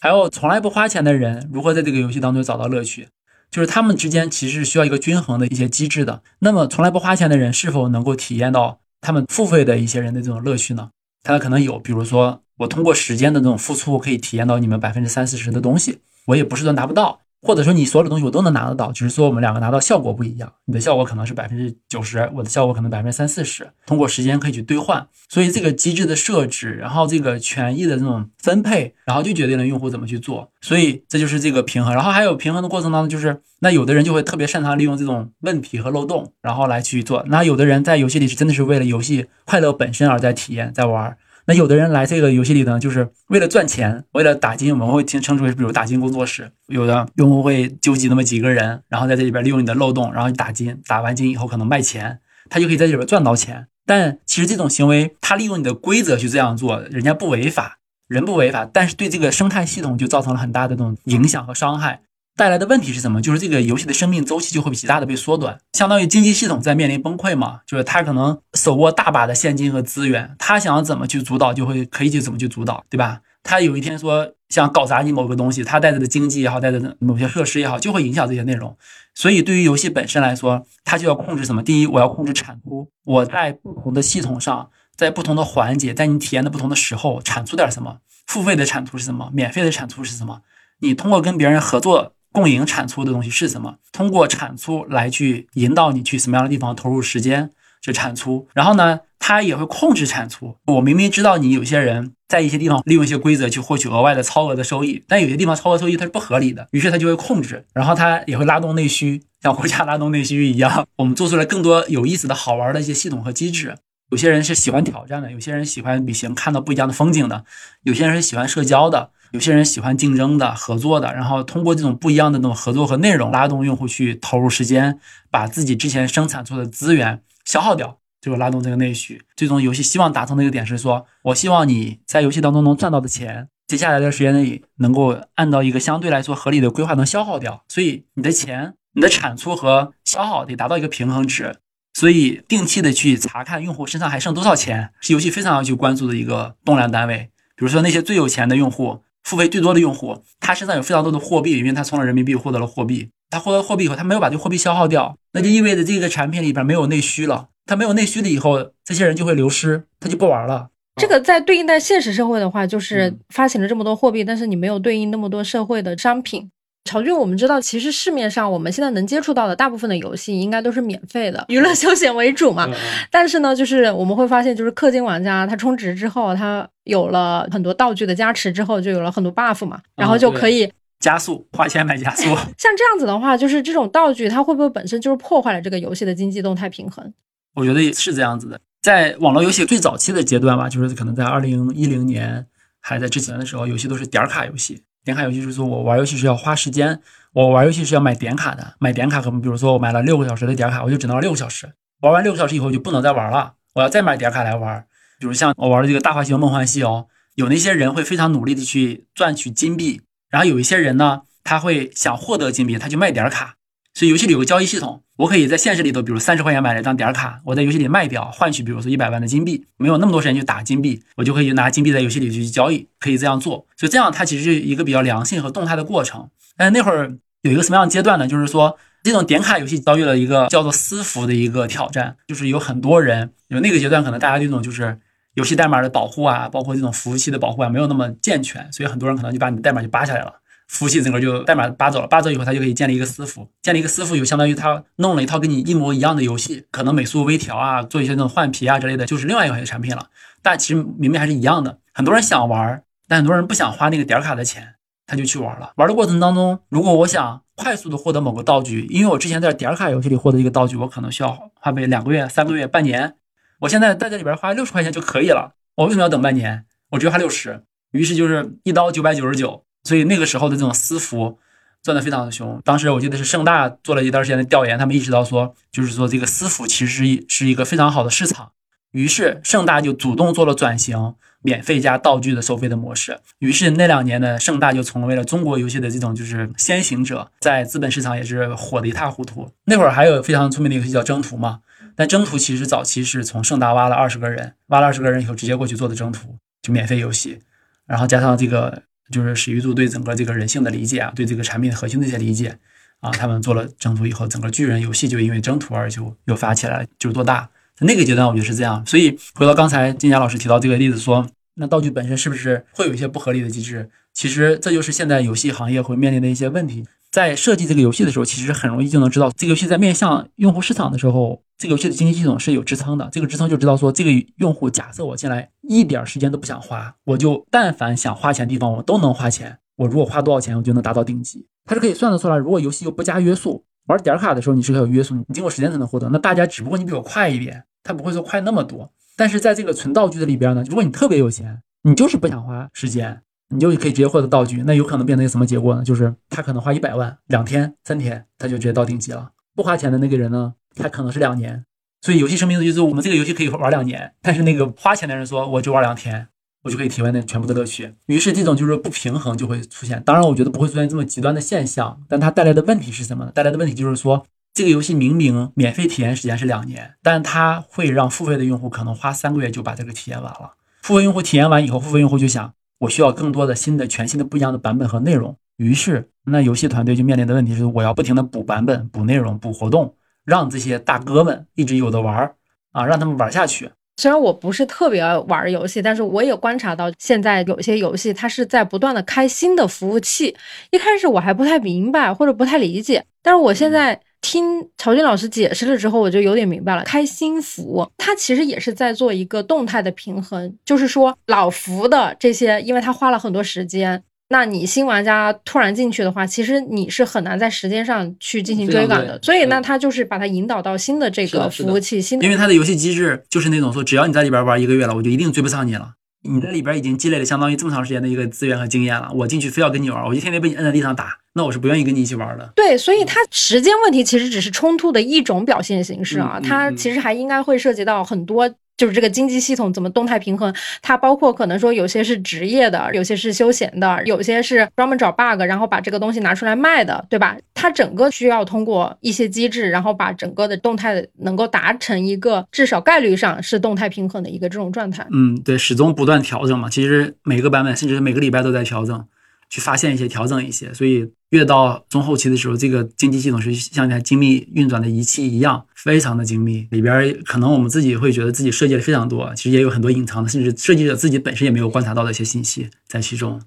[0.01, 3.07] 还有从来不花钱的人如何在这个游戏当中找到乐趣，
[3.49, 6.23] 就是他们之间其实是需要一个均衡的一些机制的。
[6.39, 10.89] 那么从来不花钱的人是否能够体验到他们付费的一些人的这种乐趣呢？
[11.23, 41.17] 他可能有，比如说我通过时间的这种付出，可以体验到你们百分之三四十的东西，我也不是说拿不到，或者说你所有的东西我都能拿得到，只是说我们两个拿到效果不一样，你的效果可能是百分之九十，我的效果可能百分之三四十，通过时间可以去兑换，所以这个机制的设置，然后这个权益的这种分配，然后就决定了用户怎么去做，所以这就是这个平衡，然后还有平衡的过程当中，就是那有的人就会特别擅长利用这种问题和漏洞，然后来去做，那有的人在游戏里是真的是为了游戏快乐本身而在体验，在玩。
[41.49, 46.51] 那有的人来这个游戏里呢，就是为了赚钱，为了打金，我们会称称之为比如打金工作室。
[46.67, 52.19] 有的用户会纠集那么几个人，然后在这里边利用你的漏洞，然后你打金，打完金以后可能卖钱，
[52.51, 53.65] 他就可以在这里边赚到钱。
[53.83, 62.01] 但其实这种行为，他利用你的规则去这样做，人家不违法，人不违法，但是对这个生态系统就造成了很大的这种影响和伤害。
[62.39, 63.21] 带来的问题是什么？
[63.21, 67.59] 就是这个游戏的生命周期就会极大的被缩短，相当于经济系统在面临崩溃嘛。
[67.67, 73.19] 就是他可能手握大把的现金和资源，他想要怎么去主导，就会可以去怎么去主导，对吧？
[73.43, 78.73] 他有一天说想搞砸你某个东西，他带着的经济也好，带着的某些设施也好，就会影响这些内容。
[79.13, 81.61] 所以对于游戏本身来说，他就要控制什么？
[81.61, 87.97] 第一，我要控制产出，我在不同的系统上，在不同的环节，在你体验的不同的时候，产出点什么？
[88.27, 89.29] 付费的产出是什么？
[89.33, 90.39] 免费的产出是什么？
[90.79, 92.13] 你通过跟别人合作。
[92.31, 93.75] 共赢产出的东西是什么？
[93.91, 97.49] 通过产出来去引导你去什么样的地方投入时间，
[97.81, 98.47] 是产出。
[98.53, 100.55] 然后呢，他也会控制产出。
[100.67, 113.75] 我明明知道你有些人在一些地方利用一些规则去获取额外的超额的收益，但有些地方超额收益它是不合理的，于是它就会控制，然后它也会拉动内需，像国家拉动内需一样，我们做出来更多有意思的好玩的一些系统和机制。
[114.09, 117.45] 有些人是喜欢挑战的，有些人喜欢旅行，看到不一样的风景的，
[117.83, 129.21] 有些人是喜欢社交的，有些人喜欢竞争的、合作的，然后通过这种不一样的那种合作和内容，拉动用户去投入时间，把自己之前生产出的资源消耗掉，就拉动这个内需。
[129.35, 141.57] 最终游戏希望达成的一个点是说，我希望你在游戏当中能赚到的钱，接下来的时间内能够按照一个相对来说合理的规划能消耗掉，所以你的钱、你的产出和消耗得达到一个平衡值。
[141.99, 147.29] 所以，定期的去查看用户身上还剩多少钱，是游戏非常要去关注的一个动量单位。
[147.57, 153.09] 比如说，那些最有钱的用户，付费最多的用户，他身上有非常多的货币，因为他充了人民币获得了货币。
[153.29, 157.49] 他获得货币以后，他没有把这货币消耗掉，那就意味着这个产品里边没有内需了。
[157.65, 160.69] 他没有内需了以后，这些人就会流失，他就不玩了。
[160.95, 166.49] 这个在对应在现实社会的话，就是发行了这么多货币，但是你没有对应那么多社会的商品。
[166.85, 172.67] 乔俊，我们知道，其实市面上我们现在能接触到的大部分的游戏，应该都是免费的，娱乐休闲为主嘛。
[173.11, 182.23] 但是呢，就是我们会发现，就是氪金玩家他充值之后，他有了很多道具的加持之后，就有了很多 buff 嘛，然后就可以加速花钱买加速。
[182.57, 187.13] 像这样子的话，就是这种道具，它会不会本身就是破坏了这个游戏的经济动态平衡？
[187.55, 188.59] 我觉得也是这样子的。
[188.81, 192.47] 在网络游戏最早期的阶段吧，就是可能在二零一零年
[192.79, 194.81] 还在之前的时候，游戏都是点卡游戏。
[195.03, 196.99] 点卡游戏是说我玩游戏是要花时间，
[197.33, 198.75] 我玩游戏是要买点卡的。
[198.79, 201.71] 买点卡可能比如说我买了六个小时的点卡，我就只能玩六个小时。
[202.01, 204.85] 玩完六个小时以后就不能再玩了，我要再买点卡来玩。
[205.19, 206.89] 比如像我玩的这个《大话西游梦幻西游》，
[207.35, 213.55] 有那些人会非常努力的去赚取金币，然后有一些人呢，他会想获得金币，他就卖点卡。
[213.99, 219.65] 所以游戏里有个交易系统，我可以在现实里头，比如三十块钱买了一张点卡，我在游戏里卖掉，换取比如说一百万的金币。
[219.75, 223.67] 没有那么多时间去打金币，我就可以拿金币在游戏里去交易，可以这样做。
[223.75, 226.29] 所以这样它其实是一个比较良性和动态的过程。
[226.55, 228.25] 但是那会儿有一个什么样的阶段呢？
[228.25, 234.97] 就是说这种点卡游戏遭遇了一个叫做私服的一个挑战，就是有很多人，有那个阶段可能大家这种就是
[235.33, 240.38] 游戏代码的保护啊，包括这种服务器的保护啊，没有那么健全，所以很多人可能就把你的代码就扒下来了。
[240.69, 250.09] 服务器整个就代码扒走了，扒走以后，他就可以建立一个私服，建立一个私服，就相当于他弄了一套跟你一模一样的游戏，可能美术微调啊，做一些那种换皮啊之类的，就是另外一款产品了。
[250.43, 251.79] 但其实明明还是一样的。
[251.91, 254.75] 很多人想玩，但很多人不想花那个点卡的钱，
[255.07, 255.73] 他就去玩了。
[255.77, 263.15] 玩的过程当中，如果我想快速的获得某个道具，因为我之前在点卡游戏里获得一个道具，我可能需要花费两个月、三个月、半年，
[263.61, 265.53] 我现在在这里边花六十块钱就可以了。
[265.75, 266.65] 我为什么要等半年？
[266.91, 269.65] 我只要花六十，于是就是一刀九百九十九。
[269.89, 271.39] 所以那个时候的这种私服
[271.81, 272.61] 赚的非常的凶。
[272.63, 278.51] 当时我记得是盛大做了一段时间的调研，他们意识到说，就是说这个私服其实是一是一个非常好的市场。
[278.91, 283.19] 于是盛大就主动做了转型，免费加道具的收费的模式。
[283.39, 289.51] 于是那两年呢，盛大就成为了中国游戏的这种就是先行者，在资本市场也是火的一塌糊涂。
[289.65, 291.61] 那会儿还有非常出名的游戏叫征途嘛，
[291.95, 297.39] 但征途其实早期是从盛大挖了二十个人，挖了二十个人以后直接过去做的征途，就免费游戏，
[297.87, 298.83] 然后加上这个。
[299.11, 302.57] 就是史玉柱对整个这个人性的理解啊，对这个产品核心的一些理解
[302.99, 307.49] 啊，他们做了征途以后，整个巨人游戏就因为征途而就又发起来，就是做大？
[307.81, 308.85] 那个阶段我觉得是这样。
[308.85, 313.89] 所以回到刚才金霞老师提到这个例子，说那道具本身是不是会有一些不合理的机制？
[314.13, 316.85] 其实这就是现在游戏行业会面临的一些问题。
[317.11, 323.09] 在设计这个游戏的时候，其实很容易就能知道，这个游戏在面向用户市场的时候，这个游戏的经济系统是有支撑的。
[323.11, 329.57] 这个支撑就知道说，这个用户假设我进来一点时间都不想花，我就但凡想花钱地方我都能花钱。
[329.77, 331.47] 我如果花多少钱，我就能达到顶级。
[331.65, 332.37] 它是可以算得出来。
[332.37, 336.09] 如果游戏又不加约束，玩点卡的时候你是可有约束，你经过时间才能获得。
[336.09, 338.91] 那大家只不过你比我快一点，他不会说快那么多。
[339.15, 343.21] 但是在这个存道具的里边呢，如果你特别有钱，你就是不想花时间。
[343.49, 345.83] 你就可以直接获得道具，那有可能变成一个什么结果呢？
[345.83, 349.31] 就是他可能花一百万，两天、三天，他就直接到顶级了。
[349.55, 351.65] 不花钱的那个人呢，他可能是两年。
[352.01, 356.27] 所以游戏生命的就是我们这个游戏可以玩两年，但是那个花钱的人说我就玩两天，
[356.63, 357.93] 我就可以体会那全部的乐趣。
[358.05, 360.01] 于是这种就是不平衡就会出现。
[360.03, 363.31] 当然，我觉得不会出现这么极端的现象，但它带来的问题是什么呢？
[363.33, 370.53] 带来的问题就是说，这个游戏明明免费体验时间是两年，但它会让付费的用户可能花三个月就把这个体验完了。
[370.83, 372.53] 付费用户体验完以后，付费用户就想。
[372.79, 375.37] 我需要更多的新的、全新的、不一样的版本和内容。
[375.57, 382.35] 于是，那游戏团队就面临的问题是：我要不停的补版本、补内容、补活动，让这些大哥们一直有的玩儿
[382.71, 383.69] 啊，让他们玩下去。
[383.97, 390.33] 虽然我不是特别玩游戏，但是我也观察到，现在有些游戏它是在不断的开新的服务器。
[390.71, 396.83] 一开始我还不太明白或者不太理解，但是我现在听曹军老师解释了之后，我就有点明白了。
[396.83, 404.03] 开心服它其实也是在做一个动态的平衡，就是说老服的这些，因为他花了很多时间。
[404.31, 409.19] 那你新玩家突然进去的话，其实你是很难在时间上去进行追赶的。
[409.23, 415.93] 所以那他就是把它引导到新的这个服务器，新因为它的游戏机制就是那种说，只要你在里边玩一个月了，我就一定追不上你了。
[416.23, 422.51] 你在里边已经积累了相当于这么长时间的一个资源和经验了，我进去非要跟你玩，我就天天被你摁在地上打，那我是不愿意跟你一起玩的。
[422.55, 428.49] 对，所以它时间问题其实只是冲突的一种表现形式啊，它其实还应该会涉及到很多。
[428.79, 430.55] 就是这个经济系统怎么动态平衡？
[430.81, 437.35] 它包括可能说有些是职业的，有些是休闲的，有些是专门找 bug，然后把这个东西拿出来卖的，对吧？
[437.53, 445.05] 它整个需要通过一些机制，然后把整个的动态能够达成一个至少概率上是动态平衡的一个这种状态。
[445.11, 446.69] 嗯，对，始终不断调整嘛。
[446.69, 449.05] 其实每个版本，甚至每个礼拜都在调整。
[449.49, 456.67] 去发现一些、调整一些，所以越到中后期的时候，这个经济系统是像一台精密运转的仪器一样，非常的精密。
[456.69, 463.41] 里边可能我们自己会觉得自己设计的非常多，其实也有很多隐藏的，甚至设计者自己本身也没有观察到的一些信息在其中。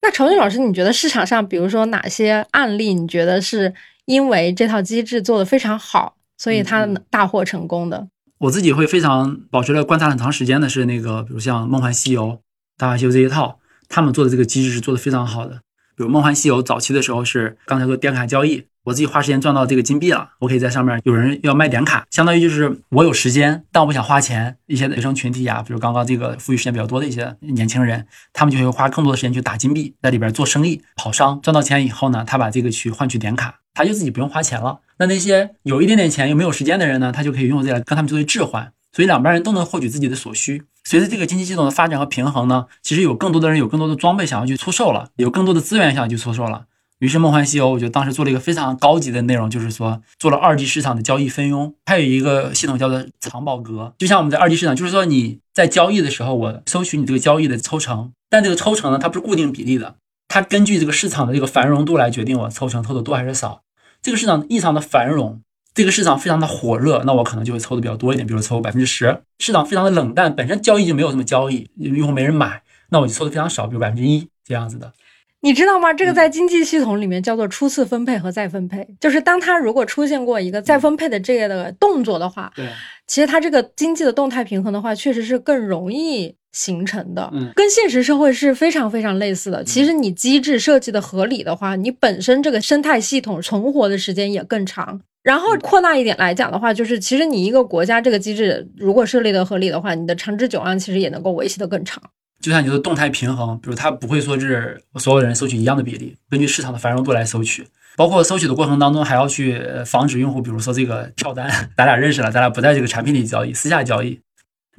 [0.00, 8.08] 那程俊老师，你觉得市场上，比如说哪些案例，你觉得是因为这套机制做的非常好，所以它大获成功的？
[8.38, 12.26] 我自己会非常保持了观察很长时间的是那个，比如像《梦幻西游》
[12.76, 13.58] 《大话西游》这一套。
[13.88, 15.60] 他们做的这个机制是做的非常好的，
[15.96, 24.56] 比如《梦幻西游》早期的时候是刚才说点卡交易，我自己花时间赚到这个金币了，我可以在上面有人要卖点卡，相当于就是我有时间，但我不想花钱。
[24.66, 34.80] 一些学生群体啊，比如刚刚这个富裕时间比较多的一些年轻人，他们就会花更多的时间去打金币，在里边做生意跑商，赚到钱以后呢，他把这个去换取点卡，他就自己不用花钱了。
[34.98, 40.62] 那那些有一点点钱又没有时间的人呢，他就可以用这个跟他们作为置换，所以两边人都能获取自己的所需。
[40.88, 46.64] 随着这个经济系统的发展和平衡呢，其实有更多的人有更多的装备想要去出售了，有更多的资源想要去出售了。
[47.00, 53.92] 于是梦幻西游，我觉得当时做了一个非常高级的内容，就是说做了二级市场的交易分佣，还有一个系统叫做藏宝阁。
[53.98, 59.96] 就像我们在二级市场，就是说你在交易的时候，我收取你这个交易的抽成，但这个抽成呢，它不是固定比例的，
[60.26, 63.60] 它根据这个市场的这个繁荣度来决定我抽成抽的多还是少。
[64.00, 65.42] 这个市场异常的繁荣。
[65.78, 69.16] 这个市场非常的火热，那我可能就会抽的比较多一点，比如抽百分之十。
[69.38, 72.60] 市场非常的冷淡，本身交易就没有什么交易，用户没人买，
[72.90, 74.92] 那我就抽的非常少，比如百分之一这样子的。
[75.38, 75.94] 你知道吗？
[75.94, 82.68] 这个在经济系统里面叫做初次分配和再分配，就是当它如果出现过一个再分配的这个的动作的话，对，
[83.06, 89.62] 其实它这个经济的动态平衡的话，确实是更容易形成的，嗯，跟现实社会是非常非常类似的。
[89.64, 95.00] 其实你机制设计的合理的话，你本身这个生态系统存活的时间也更长。
[95.22, 102.02] 然后扩大一点来讲的话，就是其实你一个国家这个机制如果设立的合理的话，你的长治久安其实也能够维系的更长。
[102.40, 114.20] 就像你的动态平衡，比如它不会说是所有人收取一样的比例，根据市场的繁荣度来收取，包括收取的过程当中还要去防止用户，比如说这个跳单，咱俩认识了，咱俩不在这个产品里交易，私下交易，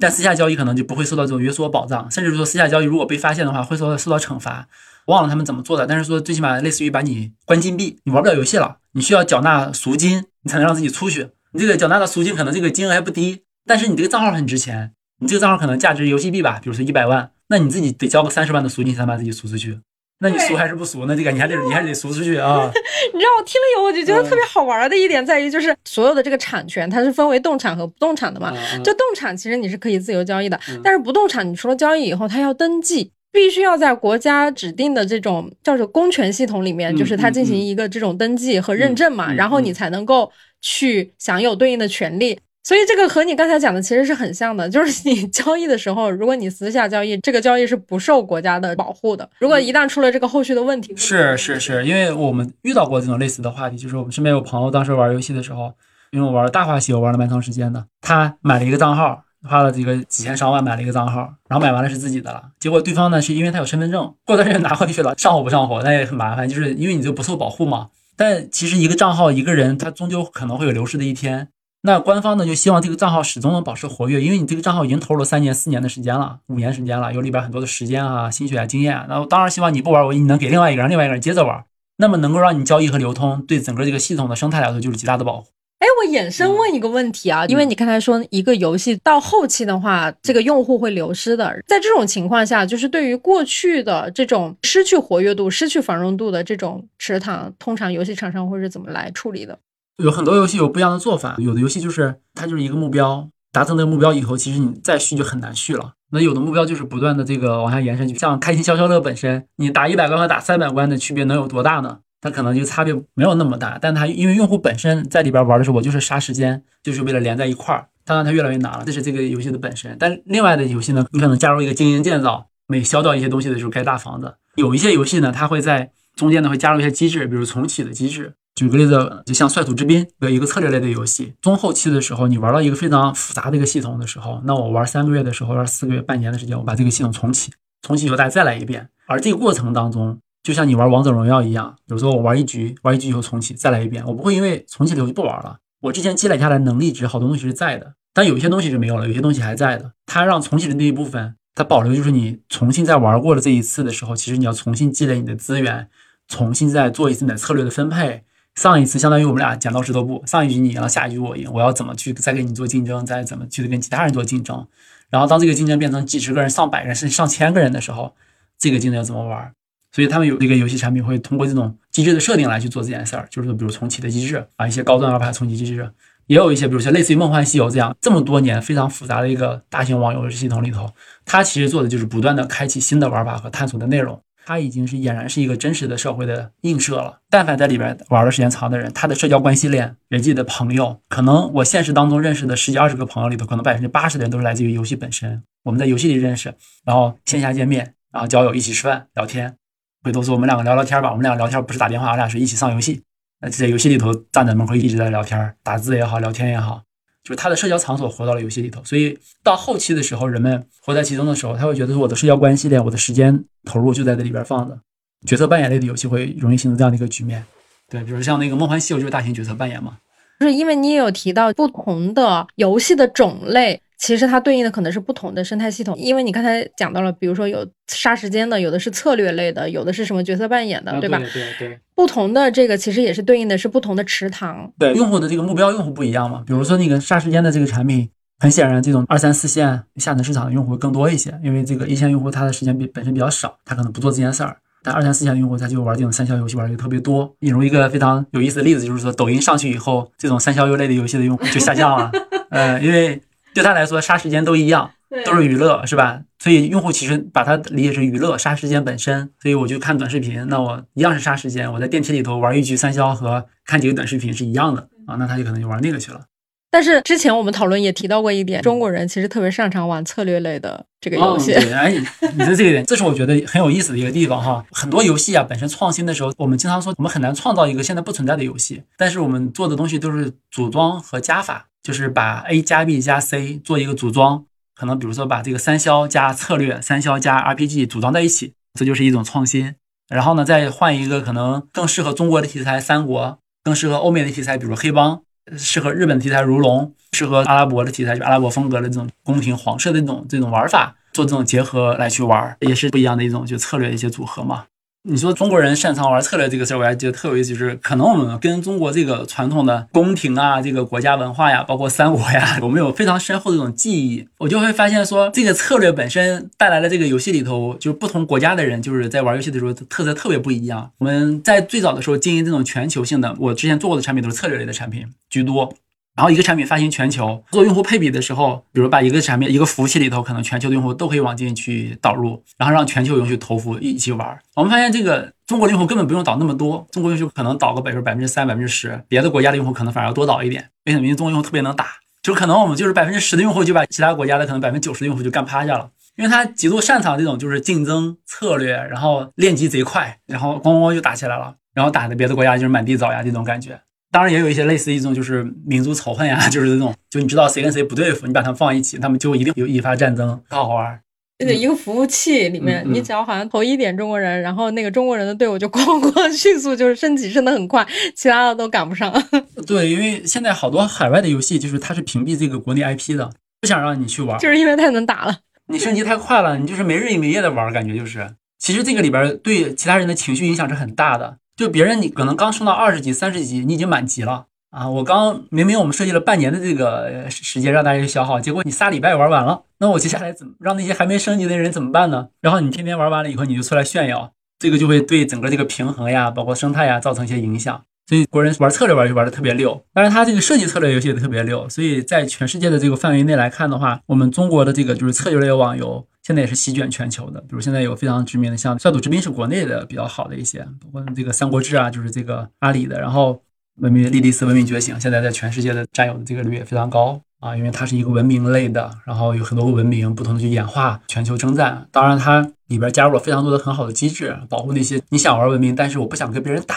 [0.00, 4.66] 但私下交易可能就不会受到这种约束保障，甚至说私下交易如果被发现的话，会受到受到惩罚。
[5.06, 11.30] 忘了他们怎么做的，但是说最起码类似于把你关禁闭，你玩不了游戏了，你需要缴纳赎金，你才能让自己出去。
[11.52, 19.80] 你这个缴纳的赎金可能这个金额还不低，但是你这个账号很值钱，你这个账号可能价值游戏币吧，比如说一百万，那你自己得交个三十万的赎金才能把自己赎出去。
[20.20, 21.06] 那你赎还是不赎？
[21.06, 22.70] 呢这个你还得你还得赎出去啊！
[23.12, 28.52] 你知道我听了以后，我就觉得特别好玩的一点在于，就是所有的这个产权它是分为动产和不动产的嘛。
[28.84, 33.10] 就动产其实你是可以自由交易的，但是不动产你除了交易以后，它要登记。
[33.32, 40.28] 必须要在国家指定的这种叫做公权系统里面，就是它进行一个这种登记和认证嘛，然后你才能够
[40.60, 42.36] 去享有对应的权利。
[42.62, 49.28] 所以这个和你刚才讲的其实是很像的，就是 你交易的时候，如果你私下交易，这个交易是不受国家的保护的。
[49.38, 55.72] 如果一旦出了这个后续的问题，是是是，因为我们遇到过这种类似的话题，就是我们身边有朋友当时玩游戏的时候，
[56.10, 59.24] 因为我玩大话西游玩了蛮长时间的，他买了一个账号。
[59.48, 62.50] 花了这个几千上万买了一个账号，然后买完了是自己的了。
[62.58, 66.46] 结果对方呢是因为他有身份证，过段时间拿回去了，上火不上火，那也很麻烦。
[66.46, 67.88] 就是因为你就不受保护嘛。
[68.18, 71.48] 但其实一个账号一个人他终究可能会有流失的一天。
[71.82, 78.92] 那官方呢就希望这个账号始终能保持活跃，因为你这个账号已经投入了三年四年的时间了，五年时间了，有里边很多的时间啊、心血啊、经验。
[79.08, 81.64] 然后当然希望你不玩我，你能给另外一个人，另外一个人接着玩，
[81.96, 85.48] 那么能够让你交易和流通，对整个这个系统的生态来说就是极大的保护。
[85.78, 99.58] 哎，我衍生问一个问题啊，因为你刚才说一个游戏到后期的话，这个用户会流失的，在这种情况下，就是对于过去的这种失去活跃度、失去繁荣度的这种池塘，通常游戏厂商会是怎么来处理的？
[100.00, 105.92] 有很多游戏有不一样的做法，有的游戏就是它就是一个目标，达成这个目标以后，其实你再续就很难续了。
[106.12, 112.00] 那有的目标就是不断的这个往下延伸，就像开心消消乐本身，你打一百关和打三百关的区别能有多大呢？
[112.20, 113.78] 它可能就差别没有那么大。
[113.80, 117.86] 但它因为用户本身在里边玩的时候，我就是杀时间，就是为了连在一块儿。
[118.04, 119.96] 当然它越来越难了，这是这个游戏的本身。
[119.98, 124.34] 但另外的游戏呢，你可能加入一个经营建造，每消掉一些东西的时候盖大房子。
[124.56, 128.34] 有一些游戏呢，它会在中间呢会加入一些机制，比如重启的机制。
[128.60, 137.50] 举个例子，就像《率土之滨》有一个策略类的游戏，中后期的时候，你玩到一个非常复杂的一个系统的时候，那我玩三个月的时候，玩四个月、半年的时间，我把这个系统重启，
[137.80, 138.86] 重启以后大家再来一遍。
[139.06, 145.56] 而这个过程当中，就像你玩王者荣耀一样，有时候我玩一局，玩一局以后重启，再来一遍，我不会因为重启了我就不玩了。
[145.80, 149.92] 我之前积累下来能力值，好多东西是在的，但有些东西是没有了，有些东西还在的。
[150.04, 155.88] 它让重启的那一部分，它保留就是你重新再玩过了这一次的时候，其实你要重新积累你的资源，
[156.28, 158.24] 重新再做一次你的策略的分配。
[158.54, 164.66] 上一次相当于我们俩剪刀石头布，上一局你赢了，下一局我赢，我要怎么去再跟你做竞争，再怎么去跟其他人做竞争？
[165.08, 168.14] 然后当这个竞争变成几十个人、上百人甚至上千个人的时候，
[168.58, 169.52] 这个竞争要怎么玩？
[169.92, 175.90] 所以他们有这个游戏产品会通过这种机制的设定来去做这件事儿，就是比如重启的机制啊，一些高端玩法重启机制，
[176.26, 180.88] 也有一些比如说类似于《梦幻西游》这样这么多年非常复杂的一个大型网游系统里头，
[181.24, 184.22] 它其实做的就是不断的开启新的玩法和探索的内容。
[184.44, 187.20] 它已经是俨然是一个真实的社会的映射了。
[187.28, 195.42] 但凡在里边玩的时间长的人，他的社交关系链、人际的朋友，可能我现实当中认识的十几二十个朋友里头，可能百分之八十的人都是来自于游戏本身。
[195.62, 199.56] 我们在游戏里认识，然后线下见面，然后交友，一起吃饭聊天。
[200.02, 203.02] 回头说我们两个聊聊天吧，我们两个聊天不是打电话，我俩是一起上游戏。
[203.40, 206.82] 那在游戏里头站在门口一直在聊天，打字也好，聊天也好。
[207.30, 214.76] 就是他的社交场所活到了游戏里头，所以到后期的时候，人们活在其中的时候，他会觉得说我的社交关系链，我的时间投入就在这里边放着。
[215.24, 217.44] 角色扮演类的游戏会容易形成这样的一个局面，
[217.88, 219.96] 对，比如像那个《梦幻西游》就是大型角色扮演嘛。
[220.40, 223.80] 就是因为你也有提到不同的游戏的种类。
[224.00, 231.18] 其实它对应的可能是不同的生态系统，因为你刚才讲到了，比如说有杀时间的，有的是策略类的，有的是什么角色扮演的，对吧？
[231.18, 231.78] 对对。
[231.94, 234.72] 不同的这个其实也是对应的是不同的池塘。
[234.78, 236.42] 对，用户的这个目标用户不一样嘛。
[236.46, 244.56] 比如说那个杀时间的这个产品，很显然这种二三四线下沉市场的用户更多一些，因为这个一线用户他的时间比本身比较少，他可能不做这件事儿。
[244.82, 247.30] 但二三四线的用户他就玩这种三消游戏玩的特别多。
[247.40, 252.10] 引入一个非常有意思的例子，就是说抖音上去以后，这种三消游类的游戏的用户就下降了。
[252.48, 253.20] 呃，因为。
[253.54, 254.90] 对他来说，杀时间都一样，
[255.24, 256.22] 都是娱乐，是吧？
[256.38, 259.30] 所以用户其实把它理解成娱乐，杀时间本身。
[259.40, 261.70] 所以我就看短视频，那我一样是杀时间。
[261.72, 266.22] 我在电梯里头玩一局三消和看几个短视频是一样的啊，那他就可能就玩那个去了。
[266.70, 271.52] 但是之前我们讨论也提到过一点，中国人其实特别擅长玩策略类的这个游戏。
[271.52, 271.92] 哎，
[272.32, 274.64] 你的这个点，这是我觉得很有意思的一个地方哈。
[274.70, 281.66] 很多游戏啊，本身创新的时候，我们经常说我们很难创造一个现在不存在的游戏，但是我们做的东西都是组装和加法。
[281.82, 284.44] 就是把 A 加 B 加 C 做一个组装，
[284.74, 289.74] 可能比如说把这个三消加策略、三消加 RPG 组装在一起，这就是一种创新。
[290.06, 295.22] 然后呢，再换一个可能更适合中国的题材三国，更适合欧美的题材，比如黑帮，
[295.56, 304.64] 适合日本题材如龙，适合阿拉伯的题材，就阿拉伯风格的这种宫廷黄色的这种这种玩法，做这种结合来去玩，也是不一样的一种就策略的一些组合嘛。
[305.02, 314.28] 你说中国人擅长玩策略这个事儿，我还觉得特有意思，就是可能我们跟中国这个传统的宫廷啊，这个国家文化呀，包括三国呀， 我们有非常深厚的这种记忆。
[314.36, 320.90] 我就会发现说，这个策略本身带来了这个游戏里头，就是不同国家的人，就是在玩游戏的时候特色特别不一样。
[320.98, 325.72] 我们在最早的时候经营这种全球性的，我之前做过的产品都是策略类的产品居多。
[326.20, 334.38] 然后一个产品发行全球，做用户配比的时候，比如把一个产品一个服务器里头，可能全球的用户都可以往进去导入，然后让全球用户投服一起玩。
[334.54, 340.68] 我们发现这个中国用户根本不用导那么多，中国用户可能导个百分百分之三百分之十，别的国家的用户可能反而要多导一点。
[340.84, 341.06] 为什么？
[341.06, 341.86] 因为中国用户特别能打，
[342.22, 353.80] 就可能我们就是百分之十的用户就把其他国家的可能百分之九十的用户就干趴下了，因为他极度擅长这种就是竞争策略，然后练级贼快，然后咣咣咣就打起来了，然后打的别的国家就是满地找牙这种感觉。
[354.10, 361.00] 当然也有一些类似一种就是民族仇恨呀， 就是这种，就你知道谁跟谁不对付，你把他们放一起，他们就一定有引发战争，好好玩。
[361.38, 369.10] 对，一个服务器里面，你只要好像投一点中国人，然后那个中国人的队伍就咣咣 迅速就是升级升的很快，其他的都赶不上。
[369.66, 375.38] 对，因为现在好多海外的游戏就是它是屏蔽这个国内 IP 的，不想让你去玩，就是因为太能打了。
[375.68, 378.28] 你升级太快了，你就是没日没夜的玩，感觉就是。
[378.58, 381.38] 其实这个里边对其他人的情绪影响是很大的。
[381.60, 384.88] 就别人你可能刚升到二十级、三十级，你已经满级了啊！
[384.88, 392.28] 我刚明明我们设计了半年的这个时间让大家去消耗，结果你仨礼拜玩完了，那我接下来怎么让那些还没升级的人怎么办呢？
[392.40, 397.82] 然后你天天玩完了以后，你就出来炫耀，这个就会对整个这个平衡呀，包括生态呀造成一些影响。
[398.10, 399.70] 所以国人玩策略玩就玩的特别溜。
[399.94, 401.68] 当然，它这个设计策略游戏也特别溜。
[401.68, 407.40] 所以在全世界的这个范围内来看的话，我们中国的这个就是策略类网游，现在也是席卷全球的。
[407.42, 412.98] 比如现在有非常知名的，像《率土之滨》是国内的比较好的一些，包括这个《三国志》啊，就是这个阿里的。
[412.98, 413.34] 然后
[413.76, 421.86] 《文明莉莉丝：文明觉醒》现在在全世界的占有的这个率也非常高啊，因为它是一个文明类的，然后有很多个文明不同的去演化全球征战。
[421.92, 426.74] 当然，它里边加入了非常多的很好的机制，保护那些你想玩文明，但是我不想跟别人打。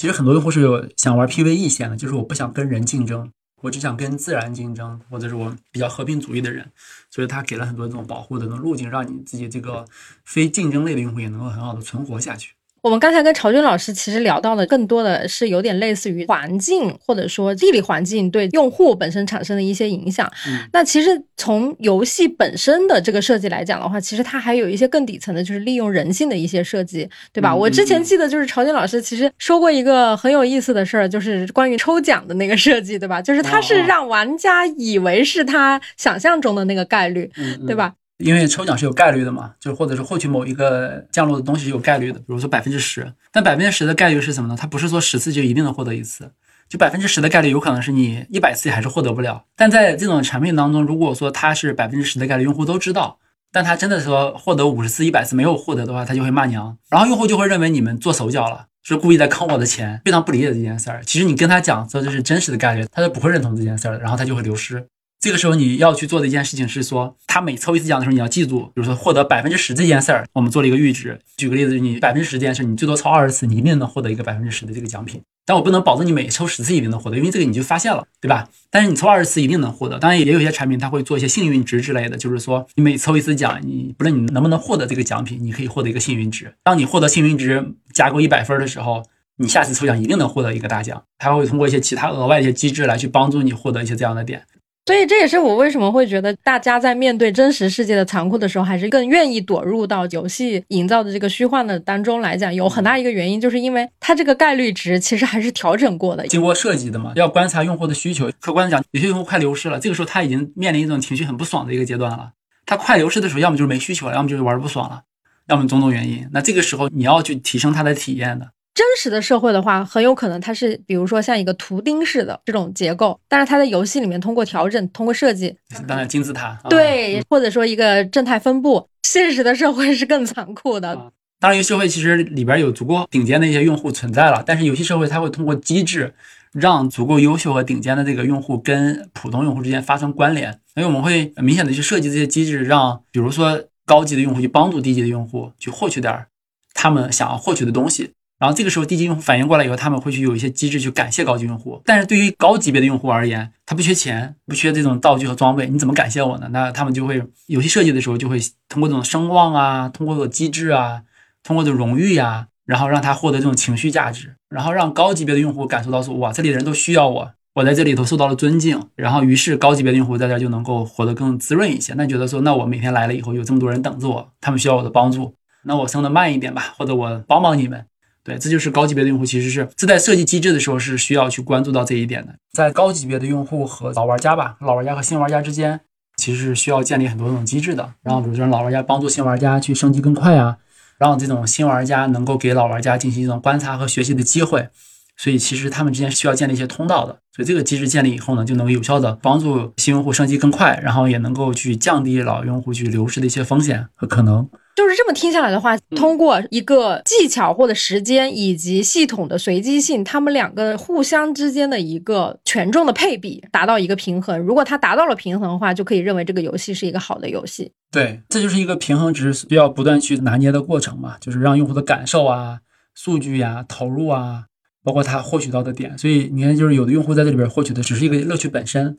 [0.00, 3.30] 其实很多用户是有想玩 PVE 线的，就是我不想跟人竞争，
[3.60, 6.72] 我只想跟自然竞争，或者是我比较和平主义的人，
[7.10, 9.84] 所以他给了很多这种保护的这种路径，让你自己这个
[10.24, 12.54] 非竞争类的用户也能够很好的存活下去。
[12.82, 20.30] 我们刚才跟曹军老师其实聊到的更多的是有点类似于环境或者说地理环境对用户本身产生的一些影响。
[20.72, 27.54] 那其实从游戏本身的这个设计来讲的话，其实它还有一些更底层的，就是利用人性的一些设计，对吧？
[27.54, 33.20] 我之前记得就是曹军老师其实说过一个很有意思的事儿，就是关于抽奖的那个设计，对吧？
[33.20, 37.30] 就是它是让玩家以为是他想象中的那个概率，
[37.66, 37.92] 对吧？
[38.20, 43.12] 因为抽奖是有概率的嘛，就或者是获取某一个降落的东西是有概率的，比如说百分之十。
[43.32, 44.56] 但百分之十的概率是什么呢？
[44.58, 46.30] 它不是说十次就一定能获得一次，
[46.68, 49.44] 就百分之十的概率有可能是你一百次还是获得不了。
[49.56, 53.18] 但在这种产品当中，如果说它是百分之十的概率，用户都知道，
[53.52, 61.02] 但他真的说获得五十次、一百次没有获得的话，他就会骂娘，然后用户就会认为你们做手脚了，是故意在坑我的钱，非常不理解这件事儿。
[61.04, 64.86] 其实你跟他讲说这是真实的概率，他就不会认同这件事儿，然后他就会流失。
[65.20, 71.20] 这个时候你要去做的一件事情是说，他每抽一次奖的时候，你要记住，比如说获得百分之十这件事儿，我们做了一个阈值。
[71.36, 75.20] 举个例子，你百分之十这件事，你最多抽二十次，你一定能获得一个百分之十的这个奖品。
[75.44, 78.48] 但我不能保证你每抽十次一定能获得，因为这个你就发现了，对吧？
[78.70, 79.98] 但是你抽二十次一定能获得。
[79.98, 86.54] 当然也有些产品它会做一些幸运值之类的，就是说你每抽一次奖，你不论你能不能获得这个奖品，你可以获得一个幸运值。
[86.64, 89.02] 当你获得幸运值加够一百分的时候，
[89.36, 91.02] 你下次抽奖一定能获得一个大奖。
[91.18, 94.44] 它会通过一些其他额外的一些机制来去帮助你获得一些这样的点。
[94.86, 107.12] 所以这也是我为什么会觉得大家在面对真实世界的残酷的时候，还是更愿意躲入到游戏营造的这个虚幻的当中来讲，有很大一个原因，就是因为它这个概率值其实还是调整过的，经过设计的嘛。
[107.14, 112.32] 要观察用户的需求，客观的讲，有些用户快流失了，这个时候他已经面临一种情绪很不爽的一个阶段了。
[112.66, 115.02] 他快流失的时候，要么就是没需求了，要么就是玩不爽了，
[115.46, 116.26] 要么种种原因。
[116.32, 118.48] 那这个时候你要去提升他的体验的。
[118.80, 125.54] 真实的社会的话，很有可能它是，比如说像一个图钉式的这种结构，但是它在游戏里面通过调整、通过设计，
[125.86, 128.88] 当然金字塔，对，或者说一个正态分布。
[129.02, 130.94] 现实的社会是更残酷的。
[131.38, 136.14] 当然，游戏社会其实里边有足够顶尖的一些用户存在了，但是游戏社会它会通过机制，
[136.50, 140.58] 让足够优秀和顶尖的这个用户跟普通用户之间发生关联。
[140.72, 146.24] 所以我们会明显的去设计这些机制，让比如说高级的用户去帮助低级的用户去获取点
[146.72, 148.12] 他们想要获取的东西。
[148.40, 151.82] 然后这个时候，低级用户反应过来以后，他们会去有一些机制去感谢高级用户。
[151.84, 156.48] 但是对于高级别的用户而言，他不缺钱，不缺这种道具和装备，你怎么感谢我呢？
[156.50, 161.02] 那他们就会游戏设计的时候就会通过这种声望啊，通过这种机制啊，
[161.42, 168.80] 通过这荣誉呀，然后让他获得这种情绪价值，然后让高级别的用户感受到说，哇，这里的人都需要我，我在这里头受到了尊敬。
[168.96, 171.92] 然后于是高级别的用户在这就能够活得更滋润一些。
[171.92, 175.34] 那觉得说，那我每天来了以后，有这么多人等着我，他们需要我的帮助，
[175.64, 177.84] 那我升的慢一点吧，或者我帮帮你们。
[178.30, 182.34] 对，这就是高级别的用户，其实是自带设计机制的时候是需要去关注到这一点的。
[182.52, 185.80] 在高级别的用户和老玩家吧，老玩家和新玩家之间，
[186.16, 187.94] 其实是需要建立很多这种机制的。
[188.02, 190.58] 然后，比如说老玩家帮助新玩家去升级更快啊，
[190.96, 194.68] 让这种新玩家能够给老玩家进行一种观察和学习的机会。
[195.16, 197.18] 所以，其实他们之间是需要建立一些通道的。
[197.34, 204.48] 所以，这个机制建立以后呢，就能够有效的帮助新用户升级更快，然后也能够去降低老用户去流失的一些风险和可能。
[204.80, 214.38] 就是这么听下来的话，通过一个技巧或者时间以及系统的随机性，他们两个互相之间的一个权重的配比达到一个平衡。
[214.38, 217.70] 如果它达到了平衡的话，就可以认为这个游戏是一个好的游戏。
[217.92, 222.60] 对，这就是一个平衡值需要不断去拿捏的过程嘛，就是让用户的感受啊、
[222.94, 224.44] 数据呀、投入啊，
[224.82, 225.98] 包括他获取到的点。
[225.98, 228.96] 所以你看，就是有的用户在这里边获取的只是一个乐趣本身。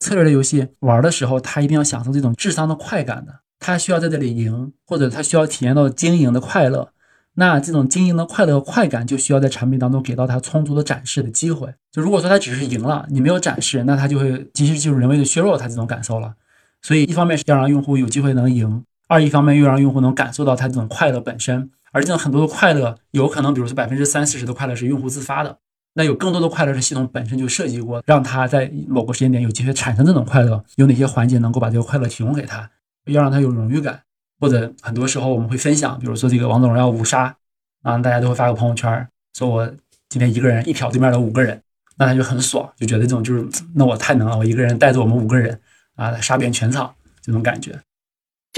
[0.00, 3.40] 策略类游戏玩的时候，他一定要享受这种智商的快感的。
[3.58, 6.90] 他需要在这里赢，或者他需要体验到经营的快乐，
[7.34, 11.74] 那这种经营的快乐和快感就需要在产品当中给到他充足的展示的机会。
[11.90, 16.34] 就如果说他只是赢了，你没有展示，那他就会其实就是人为的削弱他这种感受了。
[16.82, 21.70] 所以一方面是要让用户有机会能赢，二一方面又让用户能感受到他这种快乐本身。
[21.90, 25.58] 而这种很多的快乐，有可能比如说百分之三四十的快乐是用户自发的，
[25.94, 30.62] 那有更多的快乐是系统本身就设计过，让他在某个时间点有机会产生这种快乐。
[30.76, 32.70] 有哪些环节能够把这个快乐提供给他？
[33.12, 34.02] 要让他有荣誉感，
[34.40, 37.36] 或者很多时候我们会分享，比如说这个王者荣耀五杀，
[37.82, 39.66] 啊，大家都会发个朋友圈，说我
[40.08, 41.60] 今天一个人一挑对面的五个人，
[41.98, 45.60] 那他就很爽，就觉得这种就是那我太能了，我一个人带着我们五个人
[45.96, 47.78] 啊杀遍全场这种感觉。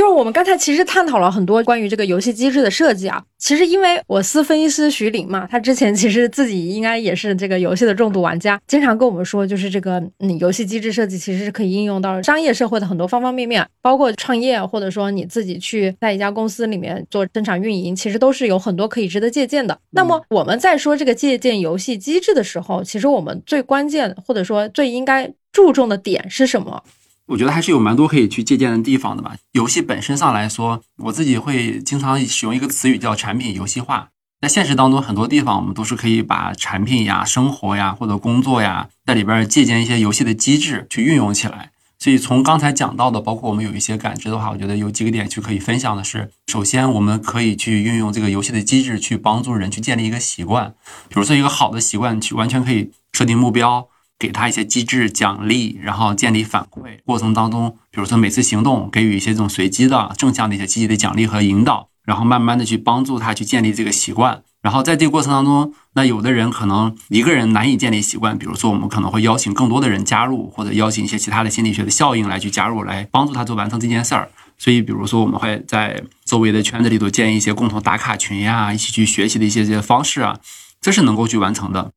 [0.01, 3.23] 就是我们刚才其实探讨了很多关于这个游戏机制的设计啊。
[3.37, 19.79] 其实因为我司分析师徐林嘛，他之前其实自己应该也是这个游戏的重度玩家，经常跟我们说，就是这个嗯游戏机制设计其实是可以应用到商业社会的很多方方面面，包括创业或者说你自己去在一家公司里面做生产运营，其实都是有很多可以值得借鉴的。
[19.91, 26.83] 那么我们在说这个借鉴游戏机制的时候，其实我们最关键或者说最应该注重的点是什么？
[27.31, 29.37] 我觉得还是有蛮多可以去借鉴的地方的吧。
[29.53, 34.09] 游戏本身上来说，我自己会经常使用一个词语叫产品游戏化。
[34.41, 41.71] 在现实当中，很多地方我们都是可以把产品呀、生活呀或者工作呀，在里边借鉴一些游戏的机制去运用起来。
[42.01, 50.75] 所以从刚才讲到的，包括我们有一些感知的话，我觉得有几个点去可以分享的是：首先，我们可以去运用这个游戏的机制去帮助人去建立一个习惯，
[51.09, 53.87] 比如说一个好的习惯，去完全可以设定目标。
[54.21, 64.43] 给他一些机制奖励，然后建立反馈过程当中，比如说每次行动给予一些这种随机的正向的一些积极的奖励和引导，然后慢慢的去帮助他去建立这个习惯。
[64.61, 74.31] 然后在这个过程当中，那有的人可能一个人难以建立习惯，比如说我们可能会邀请更多的人加入，或者邀请一些其他的心理学的效应来去加入，来帮助他做完成这件事儿。
[74.59, 80.39] 所以，比如说我们会在周围的圈子里头建一些共同打卡群呀，一起去学习的一些这些方式啊，
[80.79, 81.93] 这是能够去完成的。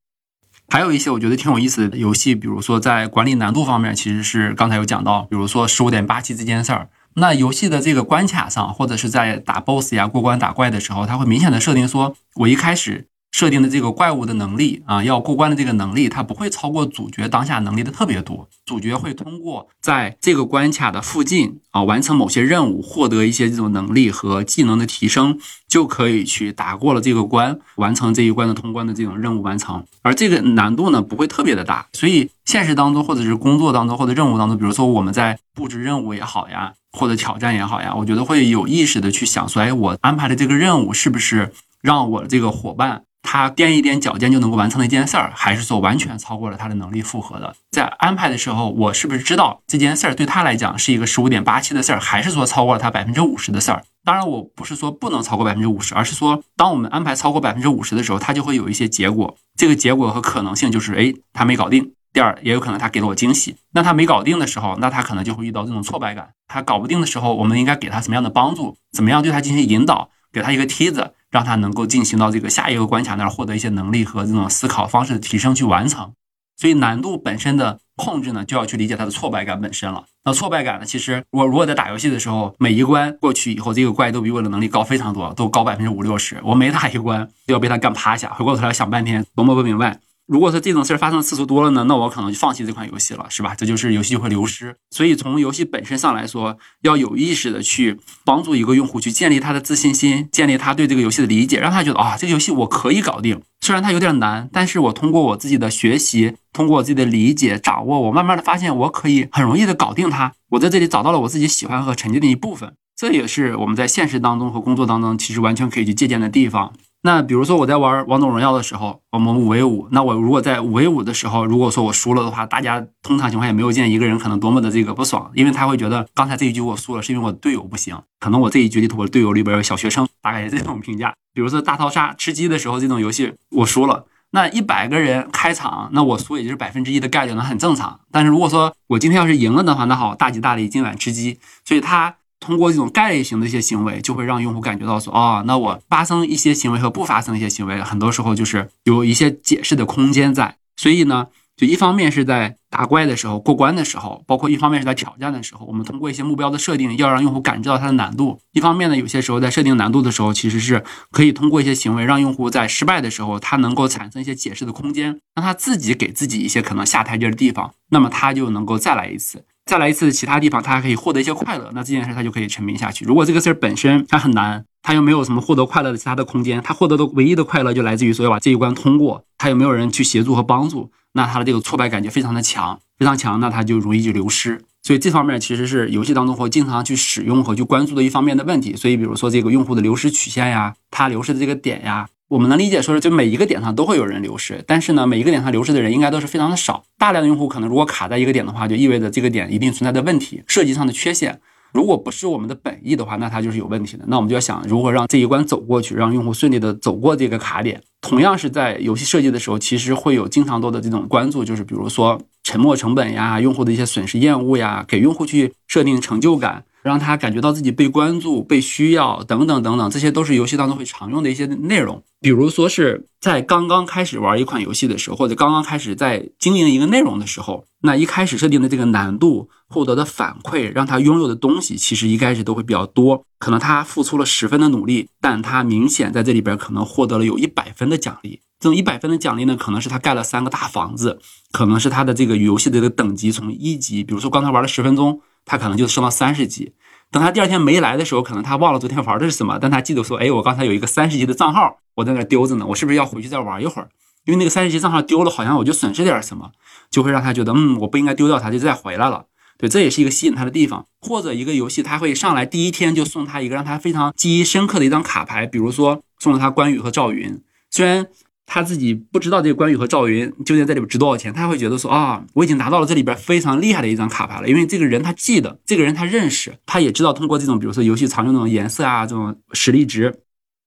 [0.74, 6.90] 还有一些我觉得挺有意思的游戏，比如说在管理难度方面，其实是刚才有讲到，比如说十五点八七这件事儿。
[7.14, 13.06] 那游戏的这个关卡上，或者是在打 BOSS 呀、过关打怪的时候，它会明显的设定说，我一开始。
[13.34, 18.48] 设定的这个怪物的能力啊，要过关的这个能力，它不会超过主角当下能力的特别多。
[18.64, 29.84] 主角会通过在这个关卡的附近啊，完成某些任务，获得一些这种能力和技能的提升，就可以去打过了这个关，完成这一关的通关的这种任务完成。
[30.04, 31.88] 而这个难度呢，不会特别的大。
[31.94, 43.06] 所以现实当中，或者是工作当中，或者任务当中，比如说我们在布置任务也好呀，或者挑战也好呀，我觉得会有意识的去想说，哎，我安排的这个任务是不是让我这个伙伴。
[43.24, 47.56] 他踮一踮脚尖就能够完成的一件事儿，还是说完全超过了他的能力负荷的？
[47.72, 53.82] 在安排的时候，我是不是知道这件事儿对他来讲是一个十五点八七的事儿，还是说超过了他百分之五十的事儿？
[54.04, 59.36] 当然，我不是说不能超过百分之五十，而是说当我们安排超过百分之五十的时候，他就会有一些结果。
[59.56, 61.94] 这个结果和可能性就是，哎，他没搞定。
[62.12, 63.56] 第二，也有可能他给了我惊喜。
[63.72, 66.30] 那他没搞定的时候，那他可能就会遇到这种挫败感。
[66.48, 68.76] 他搞不定的时候，我们应该给他什么样的帮助？
[68.92, 70.10] 怎么样对他进行引导？
[70.32, 71.14] 给他一个梯子。
[71.34, 76.14] 让他能够进行到这个下一个关卡那儿，获得一些能力和这种思考方式的提升去完成。
[76.56, 80.06] 所以难度本身的控制呢，就要去理解他的挫败感本身了。
[80.24, 86.40] 那挫败感呢，其实我如果在打游戏的时候，每一关过去以后，这个怪都比我的能力高非常多，都高百分之五六十。
[86.44, 90.00] 我每打一关都要被他干趴下，回过头来想半天，琢磨不明白。
[90.34, 93.54] 如果说这种事儿发生次数多了呢，那我可能就放弃这款游戏了，是吧？
[93.54, 94.76] 这就是游戏就会流失。
[94.90, 103.40] 所以从游戏本身上来说，要有意识的去帮助一个用户去建立他的自信心，建立他对这个游戏的理解，让他觉得啊，这个游戏我可以搞定。
[103.62, 110.34] 虽然它有点难，但是我通过我自己的学习，通过我自己的理解掌握，我慢慢的发现我可以很容易的搞定它。
[110.50, 116.74] 我在这里找到了我自己喜欢和沉浸的一部分，这也是我们在现实当中和工作当中其实完全可以去借鉴的地方。
[117.06, 131.14] 那比如说我在玩王者荣耀的时候，我们五 v 五，那我如果在五 v 五的时候，如果说我输了的话，大家通常情况也没有见一个人可能多么的这个不爽，因为他会觉得刚才这一局我输了是因为我队友不行，可能我这一局里头我队友里边有小学生，大概是这种评价。
[131.34, 138.00] 比如说大逃杀吃鸡的时候这种游戏我输了，那一百个人开场，那我输也就是百分之一的概率，那很正常。
[138.14, 141.38] 但是如果说我今天要是赢了的话，那好，大吉大利，今晚吃鸡。
[141.66, 142.16] 所以他。
[142.44, 150.58] 通过这种概率型的一些行为，就会让用户感觉到说，哦，那我发生一些行为和不发生一些行为，很多时候就是有一些解释的空间在。
[150.76, 158.42] 所以呢，就一方面是在打怪的时候、过关的时候，包括一方面是在挑战的时候，我们通过一些目标的设定，要让用户感知到它的难度。
[158.52, 169.46] 一方面呢，有些时候在设定难度的时候，其实是可以通过一些行为，让用户在失败的时候，他能够产生一些解释的空间，让他自己给自己一些可能下台阶的地方，那么他就能够再来一次。
[169.66, 173.06] 再来一次其他地方，他还可以获得一些快乐，那这件事他就可以沉迷下去。
[173.06, 184.62] 如果这个事儿本身它很难，他又没有什么获得快乐的其他的空间，他获得的唯一的快乐就来自于说要把这一关通过，他有没有人去协助和帮助，那他的这个挫败感就非常的强，非常强，那他就容易就流失。
[184.82, 188.76] 所以这方面其实是游戏当中会经常去使用和去关注的一方面的问题。
[188.76, 192.08] 所以比如说这个用户的流失曲线呀，他流失的这个点呀。
[192.34, 196.84] 我们能理解说是，就每一个点上都会有人流失，但是呢，每一个点上流失的人应该都是非常的少。
[196.98, 201.40] 大量的用户可能如果卡在一个点的话，就意味着这个点一定存在的问题，设计上的缺陷。
[201.74, 204.06] 如果不是我们的本意的话，那它就是有问题的。
[204.08, 207.80] 那我们就要想如何让这一关走过去，让用户顺利的走过这个卡点。
[208.02, 216.64] 同样是在游戏设计的时候，其实会有经常多的这种关注，就是比如说沉没成本呀、用户的一些损失厌恶呀，给用户去设定成就感。
[216.84, 222.04] 让他感觉到自己被关注、被需要等等等等，这些都是游戏当中会常用的一些内容。
[222.20, 233.26] 比如说是在刚刚开始玩一款游戏的时候，或者刚刚开始在经营一个内容的时候，那一开始设定的这个难度、获得的反馈，让他拥有的东西，其实一开始都会比较多。
[233.40, 238.40] 可能他付出了十分的努力，但他明显在这里边可能获得了有一百分的奖励。
[238.64, 241.20] 这种一百分的奖励呢，可能是他盖了三个大房子，
[241.52, 245.22] 可能是他的这个游戏的这个等级从一级，比如说刚才玩了十分钟。
[245.46, 246.72] 他可能就升到三十级，
[247.12, 253.90] 等他第二天没来的时候，可能他忘了昨天玩的是什么，但他记得说，哎，我刚才有一个三十级的账号，我在那丢着呢，我是不是要回去再玩一会儿？
[254.24, 256.52] 因为那个三十级账号丢了，好像我就损失点什么，
[256.90, 259.26] 就会让他觉得，嗯，我不应该丢掉它，就再回来了。
[259.58, 260.86] 对，这也是一个吸引他的地方。
[261.02, 268.08] 或者一个游戏，他会上来第一天就送他一个让他非常记忆深刻的一张卡牌，比如说送了他关羽和赵云，虽然。
[268.46, 280.14] 他自己不知道这个关羽和赵云究竟在里边值多少钱，他会觉得说啊，我已经拿到了这里边非常厉害的一张卡牌了，因为这个人他记得，这个人他认识，他也知道通过这种比如说游戏常用那种颜色啊，这种实力值，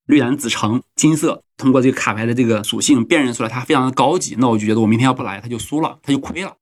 [0.07, 6.55] 绿蓝紫橙金色，通过这个卡牌的这个属性辨认出来，他非常的高级，那我就觉得我明天要不来，他就输了，他就亏了。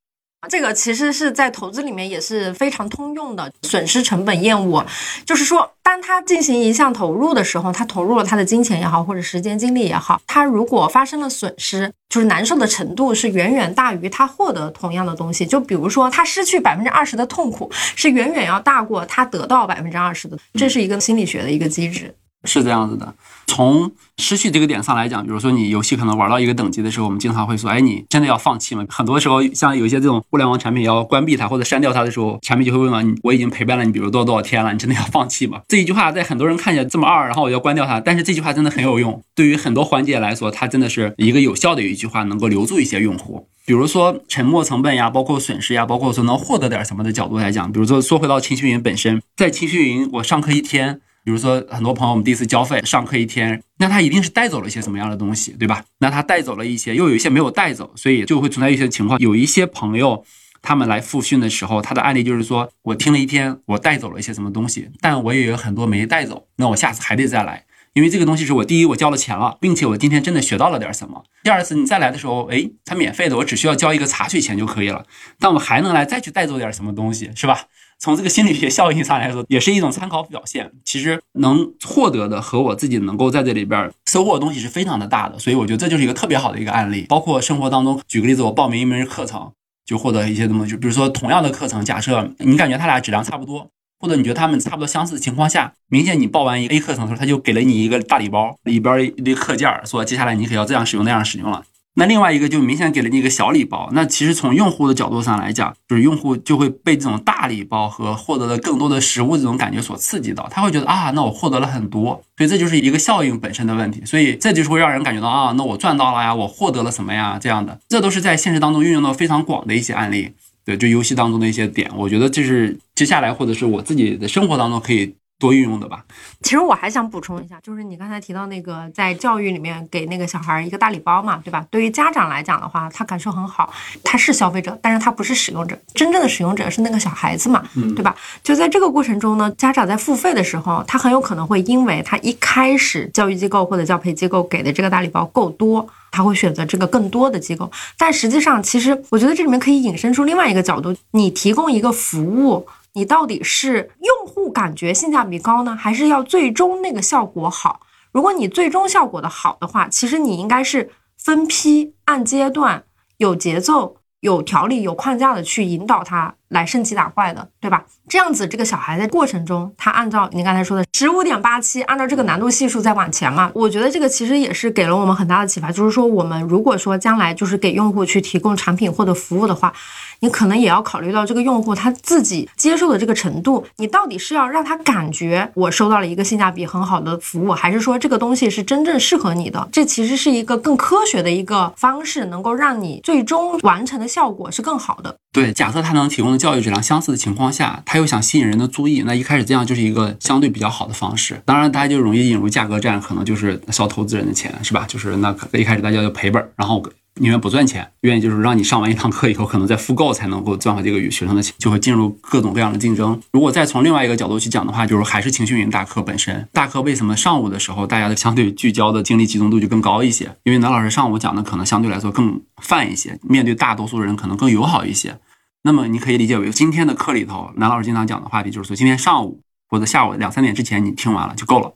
[0.50, 4.86] 这个其实是在投资里面也是非常通用的，损失成本厌恶，
[5.26, 15.46] 就是说，当他进行一项投入的时候，他投入了他的金钱也好，或者时间精力也好，他如果发生了损失，就是难受的程度是远远大于他获得同样的东西。
[15.46, 22.14] 就比如说，他失去百分之二十的痛苦，是远远要大过他得到百分之二十的，这是一个心理学的一个机制。
[22.48, 23.12] 是这样子的，
[23.48, 28.86] 从失去这个点上来讲，比如说你游戏可能玩到一个等级的时候，我们经常会说，哎，你真的要放弃吗？
[28.90, 35.62] 很多时候，像有一些这种互联网产品要关闭它或者删掉它的时候，产品就会问了，我已经陪伴了你，比如多多少天了，你真的要放弃吗？
[35.68, 43.48] 这一句话在很多人看起来这么二，然后我要关掉它，但是这句话真的很有用，对于很多环节来说，它真的是一个有效的一句话，能够留住一些用户。
[43.66, 51.02] 比如说沉没成本呀，包括损失呀，包括说能获得点什么的角度来讲，比如说说回到青训营本身，在青训营我上课一天。
[51.26, 55.84] 比如说，很多朋友我们第一次交费上课一天，那他一定是带走了一些什么样的东西，对吧？
[55.98, 59.20] 那他带走了一些，又有一些没有带走，所以就会存在一些情况。
[59.20, 60.24] 有一些朋友
[60.62, 71.24] 他们来复训的时候，他的案例就是说我听了一天，我带走了一些什么东西，但我也有很多没带走，那我下次还得再来，因为这个东西是我第一我交了钱了，并且我今天真的学到了点什么。
[71.44, 75.04] 第二次你再来的时候，哎，它免费的，我只需要交一个茶水钱就可以了，
[75.40, 77.62] 但我还能来再去带走点什么东西，是吧？
[77.98, 80.72] 从这个心理学效应上来说，也是一种参考表现。
[80.84, 87.06] 其实能获得的和我自己能够在这里边收获的东西是非常的大的，所以我觉得这就是一个特别好的一个案例。
[87.10, 89.52] 包括生活当中，举个例子，我报名一门课程，
[89.86, 93.68] 就获得一些东西，就比如说同样的课程，假设你感觉它俩质量差不多，
[94.00, 101.64] 或者你觉得他们差不多相似的情况下，明显你报完一个 A 课程的时候，他就给了你一个大礼包，里边一堆课件，说接下来你可要这样使用那样使用了。
[101.98, 120.32] 那另外一个就明显给了你一个小礼包，那其实从用户的角度上来讲，就是用户就会被这种大礼包和获得了更多的实物这种感觉所刺激到，他会觉得啊，那我获得了很多，所以这就是一个效应本身的问题，所以这就是会让人感觉到啊，那我赚到了呀，我获得了什么呀这样的，这都是在现实当中运用到非常广的一些案例，
[120.66, 125.16] 对，就游戏当中的一些点，我觉得这是接下来或者是我自己的生活当中可以。
[125.38, 126.04] 多运用的吧。
[126.42, 131.66] 其实我还想补充一下，就是你刚才提到那个在教育里面给那个小孩一个大礼包嘛，对吧？
[131.70, 133.74] 对于家长来讲的话，他感受很好，
[134.04, 137.64] 他是消费者，但是他不是使用者，真正的使用者是那个小孩子嘛，
[137.96, 138.16] 对吧？
[138.44, 147.70] 就在这个过程中呢，家长在付费的时候，他很有可能会因为他一开始教育机构或者教培机构给的这个大礼包够多，他会选择这个更多的机构。
[147.98, 152.66] 但实际上，其实我觉得这里面可以引申出另外一个角度，你提供一个服务。
[152.96, 157.82] 你到底是用户感觉性价比高呢，还是要最终那个效果好？
[158.12, 162.86] 如果你最终效果的好的话，其实你应该是分批、按阶段、
[163.18, 166.36] 有节奏、有条理、有框架的去引导他。
[166.50, 167.84] 来升级打怪的，对吧？
[168.08, 173.52] 这样子，这个小孩在过程中，他按照你刚才说的十五点八七，按照这个难度系数在往前嘛。
[173.54, 179.74] 我觉得这个其实也是给了我们很大的启发，就是说，我们如果说将来就是给用户去提供产品或者服务的话，
[180.20, 183.66] 你可能也要考虑到这个用户他自己接受的这个程度。
[183.78, 189.68] 你到底是要让他感觉我收到了一个性价比很好的服务，还是说这个东西是真正适合你的？
[189.72, 195.16] 这其实是一个更科学的一个方式，能够让你最终完成的效果是更好的。
[195.34, 201.42] 对，假设他能提供教育质量相似的情况下，他又想吸引人的注意，那一开始这样就是一个相对比较好的方式。
[201.46, 204.86] 当然，大家就容易引入价格战，可能就是烧投资人的钱，是吧？
[204.88, 206.84] 就是那一开始大家就赔本，然后
[207.18, 213.18] 宁愿不赚钱，愿意就是让你上完一堂课以后，可能再复购才能够赚回这个学生的钱，就会进入各种各样的竞争。
[213.32, 216.46] 如果再从另外一个角度去讲的话，就是还是情绪云大课本身。
[216.52, 220.30] 大课为什么上午的时候大家的相对聚焦的精力集中度就更高一些？
[220.44, 225.18] 因为南老师上午讲的可能相对来说更泛一些，面对大多数人可能更友好一些。
[225.66, 231.74] 那么你可以理解为今天的课里头，南老师经常讲的话题就是说，今天上午或者下午两三点之前你听完了就够了，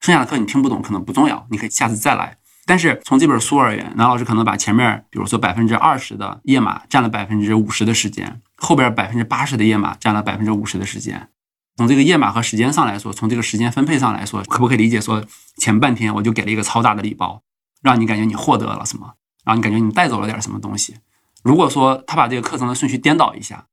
[0.00, 2.36] 剩下的课你听不懂可能不重要，你可以下次再来。
[2.66, 11.28] 但是从这本书而言，南老师可能把前面比如说百分之二十的页码占了百分之五十的时间，后边百分之八十的页码占了百分之五十的时间。
[11.76, 15.24] 从这个页码和时间上来说，从这个时间分配上来说，可不可以理解说
[15.58, 17.40] 前半天我就给了一个超大的礼包，
[17.82, 19.12] 让你感觉你获得了什么，
[19.44, 20.96] 让你感觉你带走了点什么东西？
[21.42, 23.66] 如果说他把这个课程的顺序颠倒一下，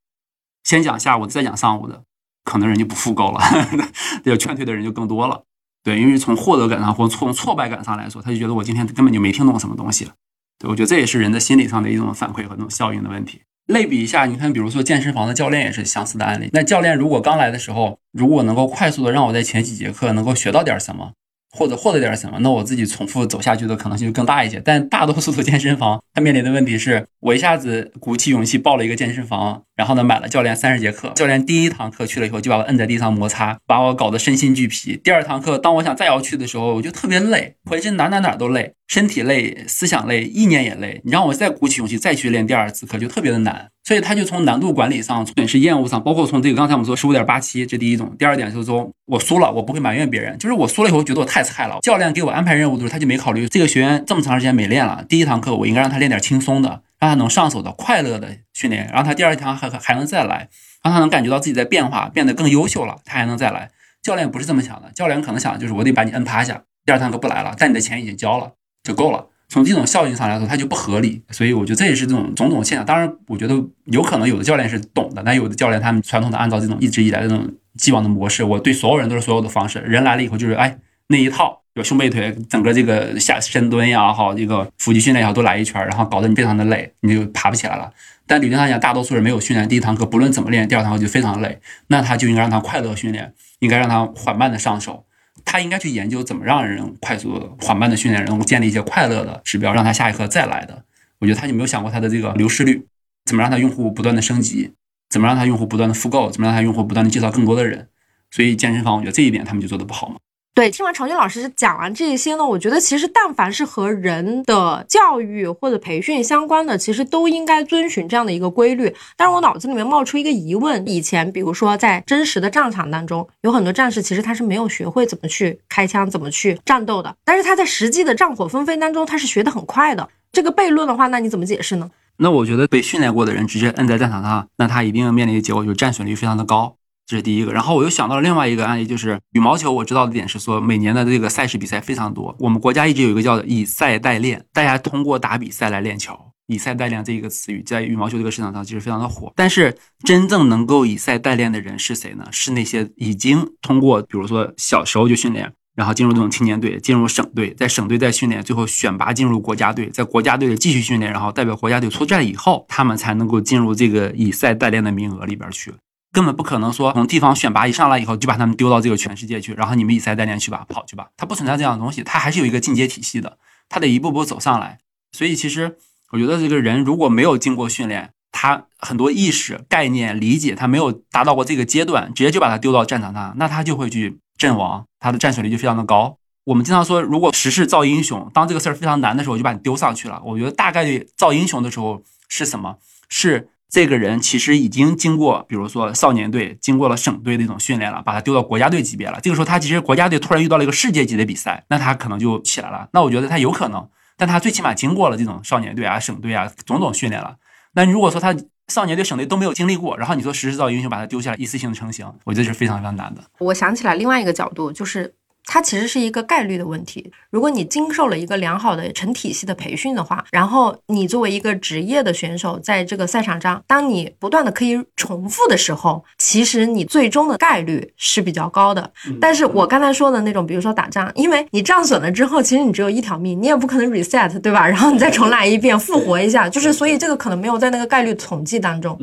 [0.64, 2.04] 先讲下午的，再讲上午的，
[2.44, 3.42] 可能人就不复购了，
[4.24, 5.44] 就劝退的人就更多了。
[5.84, 10.14] 对，因为从获得感上或从挫败感上来说，他就觉得我今天根本就没听懂什么东西了。
[10.58, 13.42] 对，我觉得这也是人的心理上的一种反馈和那种效应的问题。
[13.68, 16.50] 类比一下，你看，比如说健身房的教练也是相似的案例。
[16.54, 21.14] 那教练如果刚来的时候，如果能够快速的让我在前几节课能够学到点什么。
[21.56, 24.62] 或者获得点什么，那我自己重复走下去的可能性就更大一些。
[24.64, 35.00] 但大多数的健身房，它面临的问题是我一下子鼓起勇气报了一个健身房，然后呢买了教练三十节课，教练第一堂课去了以后就把我摁在地上摩擦，把我搞得身心俱疲。
[35.02, 41.02] 第二堂课，当我想再要去的时候，我就特别累，浑身哪哪哪都累，身体累，思想累，意念也累。
[41.06, 43.70] 你让我再鼓起勇气再去练第二次课，就特别的难。
[43.86, 48.12] 所以他就从难度管理上、损失厌恶上，包括从这个刚才我们说十五点八七，这第一种。
[48.18, 51.78] 第二点就是说我输了，我不会埋怨别人，就是我输了以后觉得我太菜了。
[51.84, 60.50] 教练给我安排任务的时候，他就没考虑这个学员这么长时间没练了，第一堂课我应该让他练点轻松的，让他能上手的、快乐的训练，然后他第二堂还还能再来，
[60.84, 63.70] 让他能感觉到自己在变化，变得更优秀了，他还能再来。
[64.02, 69.28] 教练不是这么想的，教练可能想的就是我得把你摁趴下，第二堂课不来了，但你的钱已经交了就够了。
[69.48, 72.86] 从这种效应上来说，它就不合理，所以我觉得这也是这种种种现象。
[72.86, 79.80] 当然，我觉得有可能有的教练是懂的，但有的教练他们传统的按照这种一直以来的这种既往的模式，我对所有人都是所有的方式。
[79.80, 80.78] 人来了以后就是哎
[81.08, 87.92] 那一套，有胸背腿，整个这个下深蹲也好，这个腹肌训练也好，都来一圈，然后搞得你非常的累，你就爬不起来了。
[88.28, 95.05] 但理论上讲，大多数人没有训练第一堂课，不论怎么练，第二堂课就非常累，那他就应该让他快乐训练，应该让他缓慢的上手。
[95.46, 100.84] 他应该去研究怎么让人快速、缓慢的训练，人建立一些快乐的指标，让他下一刻再来的。
[101.20, 102.86] 我觉得他就没有想过他的这个流失率，
[103.24, 104.74] 怎么让他用户不断的升级，
[105.10, 107.88] 怎么让他用户不断的复购，怎么让他用户不断的介绍更多的人。
[108.32, 110.18] 所以健身房，我觉得这一点他们就做的不好嘛。
[110.56, 118.96] 对，听完常军老师讲完这一些呢，我觉得其实但凡是和人的教育或者培训相关的，其实都应该遵循这样的一个规律。
[119.18, 130.08] 但是我脑子里面冒出一个疑问：以前比如说在真实的战场当中，有很多战士其实他是没有学会怎么去开枪、怎么去战斗的，但是他在实际的战火纷飞当中，他是学得很快的。
[130.32, 131.92] 这个悖论的话，那你怎么解释呢？
[132.16, 136.78] 那我觉得被训练过的人直接摁在战场上，那他一定面临的结果就是战损率非常的高。
[137.08, 139.72] 这是第一个，然后我又想到了另外一个案例，就是羽毛球。
[139.72, 142.36] 我知道的点是说，每年的这个赛事比赛非常多。
[142.40, 146.18] 我们国家一直有一个叫“以赛代练”，大家通过打比赛来练球。
[146.48, 149.32] “以赛代练”这一个词语在羽毛球这个市场上其实非常的火。
[149.36, 152.28] 但是，真正能够以赛代练的人是谁呢？
[152.32, 165.72] 是那些已经通过，比如说小时候就训练，然后进入这种青年队，进入省队，在省队再训练，最后选拔进入国家队，在国家队里继续训练，然后代表国家队出战以后，他们才能够进入这个以赛代练的名额里边去。
[166.16, 173.38] 根本不可能说从地方选拔一上来以后就把他们丢到这个全世界去，然后你们以赛代练去吧，跑去吧，它不存在这样的东西，它还是有一个进阶体系的，
[173.68, 174.78] 它得一步步走上来。
[175.12, 175.78] 所以其实
[176.12, 186.18] 我觉得这个人如果没有经过训练，他很多意识、概念、理解他没有达到过这个阶段，直接就把他丢到战场上，那他就会去阵亡，他的战损率就非常的高。
[186.46, 190.22] 我们经常说，如果时势造英雄，当这个事儿非常难的时候，就把你丢上去了。
[190.24, 192.78] 我觉得大概率造英雄的时候是什么？
[193.10, 193.50] 是。
[193.70, 199.20] 这个人其实已经经过，比如说少年队，经过了省队的一种训练了，把他丢到国家队级别了。
[199.22, 202.88] 这个时候，他其实国家队突然遇到了一个世界级的比赛，那他可能就起来了。
[202.94, 207.36] 那我觉得他有可能，但他最起码经过了这种少年队啊、省队啊种种训练了。
[207.74, 208.34] 那如果说他
[208.68, 213.24] 少年队、省队都没有经历过，然后你说时势造英雄把他丢下来，一次性成型，我觉得是非常非常难的。
[213.40, 215.16] 我想起来另外一个角度，就是。
[215.46, 217.12] 它其实是一个概率的问题。
[217.30, 228.92] 如果你经受了一个良好的成体系的培训的话，然后你作为一个职业的选手，在这个赛场上，当你不断的可以重复的时候，其实你最终的概率是比较高的。
[229.22, 234.68] 但是我刚才说的那种，比如说打仗，因为你战损了之后，其实你只有一条命，你也不可能 reset，对吧？
[234.68, 238.98] 然后你再重来一遍，复活一下，就是所以这个可能没有在那个概率统计当中。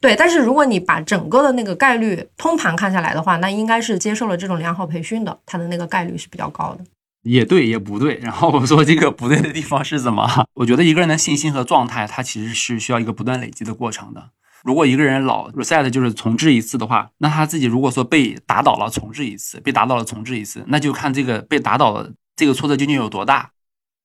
[0.00, 6.84] 对，但是如果你把整个的那个概率通盘看下来的话，那应该是接受了这种良好培训的，它的那个概率是比较高的。
[7.22, 8.16] 也对也不对。
[8.22, 10.46] 然后我说这个不对的地方是什么？
[10.54, 14.30] 我觉得一个人的信心和状态，它其实是需要一个不断累积的过程的。
[14.64, 23.50] 如果一个人老 reset 就是重置一次的话，那他自己如果说被打倒了重置一次，被打倒了重置一次，那就看这个被打倒的这个挫折究竟有多大。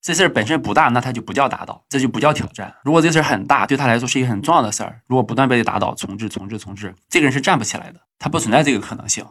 [0.03, 2.75] 这事儿本身不大，那他就不叫打倒，这就不叫挑战。
[2.83, 9.25] 如果这事儿很大，对他来说是一个很重要的事儿，如果不断被打倒、重置、重置、重置，这个人是站不起来的，他不存在这个可能性。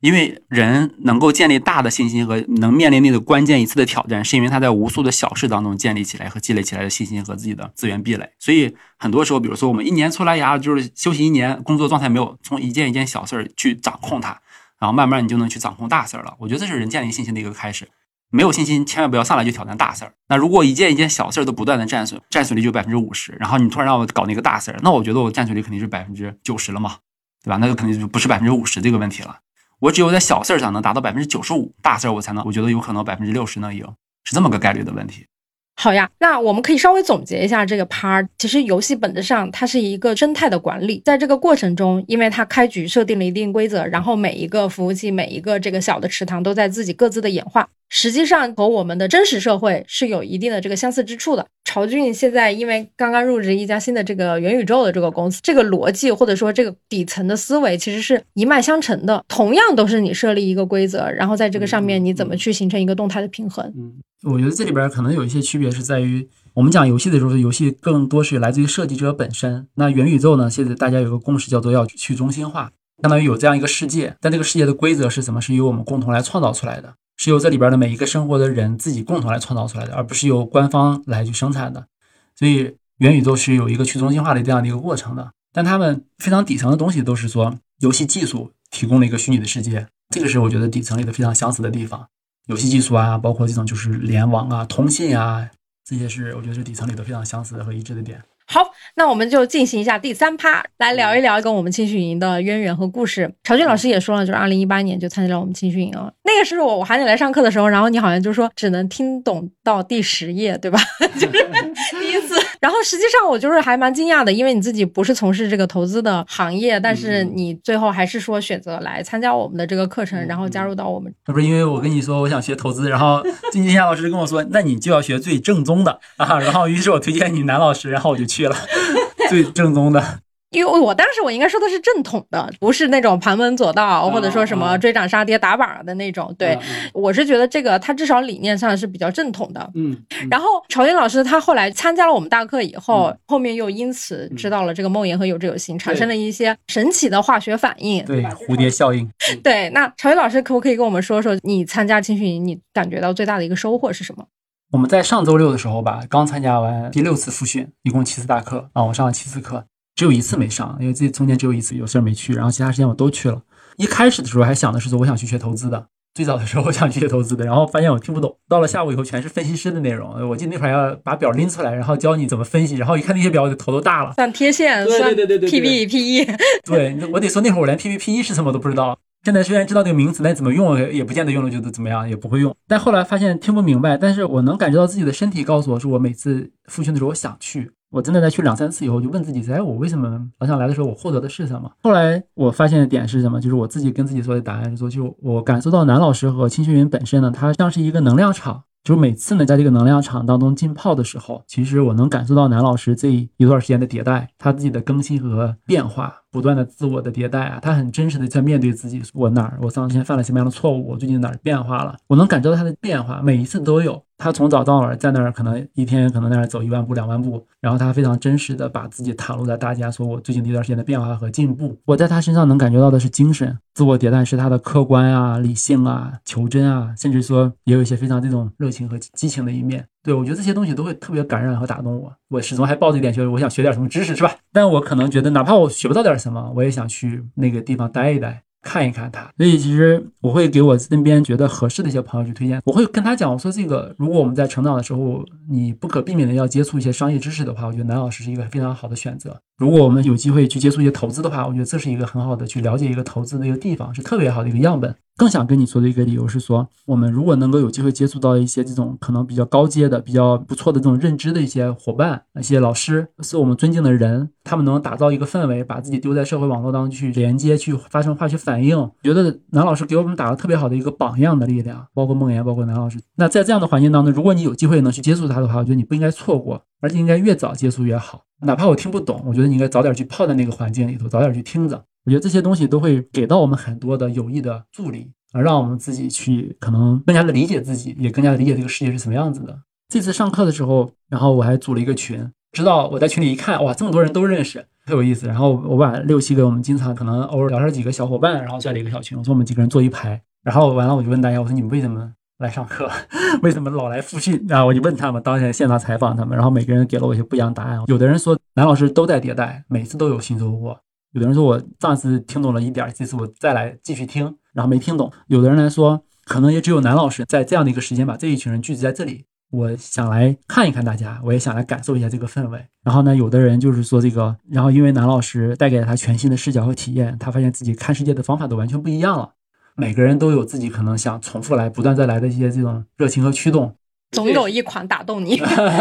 [0.00, 8.28] 因为人能够建立大的信心和能面临那个关键一次的挑战，是因为他在无数的小事当中建立起来和积累起来的信心和自己的资源壁垒。
[8.38, 14.40] 所以很多时候，比如说我们一年出来呀，就是休息一年，工作状态没有从一件一件小事儿去掌控它，
[14.78, 16.34] 然后慢慢你就能去掌控大事儿了。
[16.38, 17.88] 我觉得这是人建立信心的一个开始。
[18.34, 20.12] 没有信心，千万不要上来就挑战大事儿。
[20.26, 26.96] 那如果一件一件小事儿都不断的战损，战损率就百分之五十，然后你突然让我搞那个大事儿，那我觉得我战损率肯定是百分之九十了嘛，
[27.44, 27.58] 对吧？
[27.58, 29.38] 那就肯定就不是百分之五十这个问题了。
[29.78, 33.86] 我只有在小事儿上能达到百分之九十五，大事儿我才能，我觉得有可能百分之六十能赢，
[34.24, 35.28] 是这么个概率的问题。
[35.76, 38.26] 好呀，那我们可以稍微总结一下这个 part。
[38.38, 47.68] 其实游戏本质上它是一个生态的管理，在这个过程中，因为它开局设定了一定规则，然后每一个服务器、每一个这个小的池塘都在自己各自的演化。
[47.90, 51.46] 实际上和我们的真实社会是有一定的这个相似之处的。
[51.64, 59.22] 曹俊现在因为刚刚入职一家新的这个元宇宙的这个公司，这个逻辑或者说这个底层的思维其实是一脉相承的。
[59.28, 63.64] 同样都是你设立一个规则，然后在这个上面你怎么去形成一个动态的平衡？
[63.76, 63.92] 嗯，
[64.24, 69.68] 我觉得这里边可能有一些区别是在于，我们讲游戏的时候，游戏更多是来自于设计者本身。
[69.74, 72.70] 那元宇宙呢，现在大家有个共识叫做要去中心化，
[73.02, 75.42] 相当于有这样一个世界，但这个世界的规则是什么？
[75.42, 76.94] 是由我们共同来创造出来的。
[77.16, 81.86] 是由这里边的每一个生活的人自己共同来创造出来的，而不是由官方来去生产的。
[82.34, 85.32] 所以元宇宙是有一个去中心化的这样的一个过程的。
[85.52, 92.08] 但他们非常底层的东西都是说，游戏技术提供了一个虚拟的世界，这个是我觉得底层里的非常相似的地方。
[92.46, 95.50] 游戏技术啊，包括这种就是联网啊、通信啊，
[95.84, 98.22] 这些是我觉得是底层里的非常相似和一致的点。
[98.46, 98.62] 好，
[98.96, 103.32] 那我们就进行一下第三趴，来聊一聊跟我们青训营的渊源和故事。
[103.42, 106.12] 曹俊老师也说了，就是二零一八年就参加了我们青训营啊。
[106.24, 110.78] 那个时候我喊你来上课的时候，然后你好像就说只能听懂到第十页，对吧？
[111.14, 111.32] 就是
[111.98, 112.34] 第一次。
[112.60, 121.12] 然后实际上我就是还蛮惊讶的，因为你自己不是从事这个投资的行业，但是你最后还是说选择来参加我们的这个课程，然后加入到我们。
[121.26, 123.22] 那不是因为我跟你说我想学投资，然后
[123.52, 126.38] 金金夏老师跟我说，那你就要学最正宗的啊。
[126.38, 128.56] 然后于是我推荐你南老师，然后我就去了
[129.28, 130.20] 最正宗的。
[130.50, 136.32] 因为我当时我应该说的是正统的，不是那种旁门左道或者说什么追涨杀跌打榜的那种。
[136.38, 136.56] 对，
[136.92, 139.68] 我是觉得这个他至少理念上是比较正统的。
[139.74, 140.00] 嗯。
[140.30, 148.04] 然后朝云老师他后来参加了我们大课以后，后面又因此知道了这个梦魇和有志有行，产生了一些神奇的化学反应。
[148.04, 149.10] 对，蝴蝶效应。
[149.42, 154.24] 对，那朝云老师可不可以跟我们说说你参加青训营，你感觉到最大的一个收获是什么？
[154.72, 159.64] 我们在上周六的时候吧，刚参加完第六次复训，一共七次大课啊，我上了七次课。
[159.94, 163.40] 只有一次没上，因为这中间只有一次有事儿没去，然后其他时间我都去了。
[163.76, 168.36] 一开始的时候还想的是说我想去学投资的，最早的时候我 想去学投资的，然后发现我听不懂。
[168.48, 176.26] 到了下午以后全是分析师的内容，我记得那会儿要把表拎出来，然后教你怎么分析，然后一看那些表我就头都大了，算贴现，算 P B P E。
[176.64, 178.98] 对，我得说那会儿我连 P B P E 是什么都不知道。
[179.24, 182.54] 现在虽然知道这个名词，但怎么用也不见得用了就怎么样，也不会用。
[182.68, 187.72] 但后来发现听不明白，但是我能感觉到自己的身体告诉我说，我每次复训的时候我想去。
[187.90, 191.70] 我真的在去两三次以后，就问自己：哎，我为什么老想来的时候，我获得的是什么？
[191.82, 193.40] 后来我发现的点是什么？
[193.40, 198.64] 就是我自己跟自己说的答案是说，就我感受到男老师和青训云本身呢，它像是一个能量场。
[198.82, 214.02] 就是每次呢，在这个能量场当中浸泡的时候，其实我能感受到男老师这一段时间的迭代，他自己的更新和变化，不断的自我的迭代啊，他很真实的在面对自己，我哪儿，我上之前犯了什么样的错误，我最近哪儿变化了，我能感受到他的变化，每一次都有。
[214.18, 221.76] 他从早到晚在那儿，可能一天可能在那儿走一万步、两万步，然后他非常真实的把自己袒露在大家，说我最近这段时间的变化和进步。
[221.84, 229.86] 我在他身上能感觉到的是精神，自我迭代是他的客观啊、理性啊、求真啊，甚至说也有一些非常这种热情和激情的一面。
[230.04, 232.12] 对我觉得这些东西都会特别感染和打动我。
[232.28, 234.36] 我始终还抱着一点，就是我想学点什么知识，是吧？
[234.52, 238.42] 但我可能觉得，哪怕我学不到点什么，我也想去那个地方待一待。
[238.66, 242.58] 看一看他，所以其实我会给我身边觉得合适的一些朋友去推荐。
[242.64, 249.38] 我会跟他讲，我说这个，如果我们在成长的时候，你不可避免的要接触一些商业知识的话，我觉得南老师是一个非常好的选择。
[249.58, 254.96] 如果我们有机会去接触一些投资的话，我觉得这是一个很好的去了解一个投资的一个地方，是特别好的一个样本。
[255.16, 268.90] 更想跟你说的一个理由是说，我们如果能够有机会接触到一些这种可能比较高阶的、比较不错的这种认知的一些伙伴、一些老师，是我们尊敬的人，他们能打造一个氛围，把自己丢在社会网络当中去连接、去发生化学反应。
[269.04, 272.98] 觉得南老师给我们打了特别好的一个榜样的力量，包括梦妍，包括南老师。
[273.14, 278.22] 那在这样的环境当中，如果你有机会能去接触他的话，我觉得你不应该错过，而且应该越早接触越好。
[278.40, 281.84] 哪怕我听不懂，我觉得你应该早点去泡在那个环境里头，早点去听着。
[282.04, 285.12] 我觉得这些东西都会给到我们很多的有益的助力。
[285.36, 289.62] 而让我们自己去可能更加的理解自己，也更加的理解这个世界是什么样子的。
[289.88, 295.26] 这次上课的时候，然后我还组了一个群，知道我在群里一看，哇，这么多人都认识，特有意思。
[295.26, 300.22] 然后我把六七个我们经常可能偶尔聊上几个小伙伴，然后建了一个小群，我说我们几个人坐一排。
[300.44, 302.88] 然后完了我就问大家，我说你们为什么来上课？
[303.42, 304.40] 为什么老来复训？
[304.46, 307.82] 然后我就问他们，当前现场采访他们，然后每个人给了我一些不一样的答案。
[307.88, 310.78] 有的人说南老师都在迭代，每次都有新收获。
[311.14, 314.36] 有的人说我上次听懂了一点，这次我再来继续听。
[314.52, 319.26] 然后没听懂，有的人来说，可能也只有南老师在这样的一个时间把这一群人聚集在这里。
[319.50, 322.66] 我想来看一看大家，我也想来感受一下这个氛围。
[322.82, 329.34] 然后呢，有的人就是说这个，然后因为南老师带给了他全新的视角和体验，他发现自己看世界的方法都完全不一样了。
[329.76, 333.76] 每个人都有自己可能想重复来、不断再来的一些这种热情和驱动，
[334.10, 335.40] 总有一款打动你。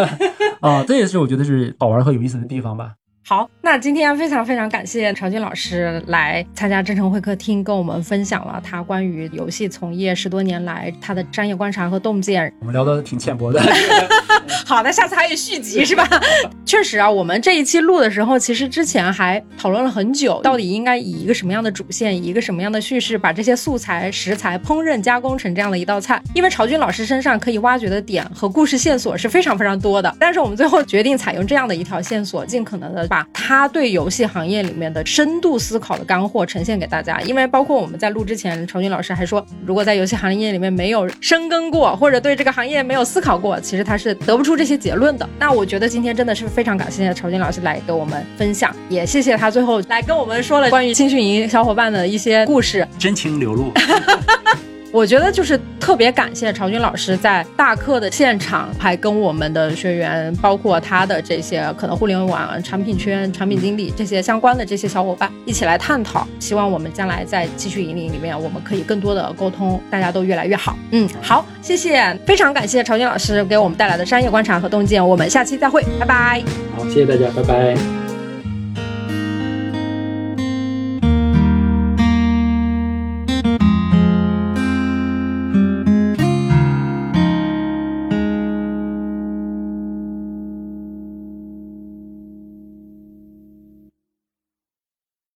[0.62, 2.96] 啊，这也是我觉得是好玩和有意思的地方吧。
[3.26, 12.54] 好，那今天非常非常感谢曹军老师来参加真诚会客厅，跟我们分享了他关于游戏从业十多年来他的商业观察和洞见。
[12.60, 13.64] 我们聊的挺浅薄的。
[14.66, 16.06] 好的，下次还有续集是吧？
[16.66, 26.22] 确实啊，我们这一期录的时候，其实之前还讨论了很久，到底应该以一个什么样的主线，以一个什么样的叙事，把这些素材、食材烹饪加工成这样的一道菜。
[26.34, 33.08] 因为曹军老师身上可以挖掘的点和故事线索是非常非常多的，但是我们最后决定采用这样的一条线索，尽可能的。
[33.14, 45.30] 把他对游戏行业里面的深度思考的干货呈现给大家，因为包括我们在录之前，曹军老师还说，如果在游戏行业里面没有深耕过，或者对这个行业没有思考过，其实他是得不出这些结论的。
[45.38, 53.72] 那我觉得今天真的是非常感谢曹军老师来给我们分享，也谢谢他最后来跟我们说了关于青训营小伙伴的一些故事，真情流露。
[54.94, 66.28] 我觉得就是特别感谢曹军老师在大课的现场，还跟我们的学员，包括他的这些可能互联网产品圈、产品经理这些相关的这些小伙伴一起来探讨。
[66.39, 70.78] 希望我们将来在继续引领里面，我们可以更多的沟通，大家都越来越好。
[70.91, 75.04] 嗯，好，谢谢，非常感谢曹军老师给我们带来的商业观察和洞见。
[75.06, 76.44] 我们下期再会，拜拜。
[76.78, 78.23] 好，谢谢大家，拜拜。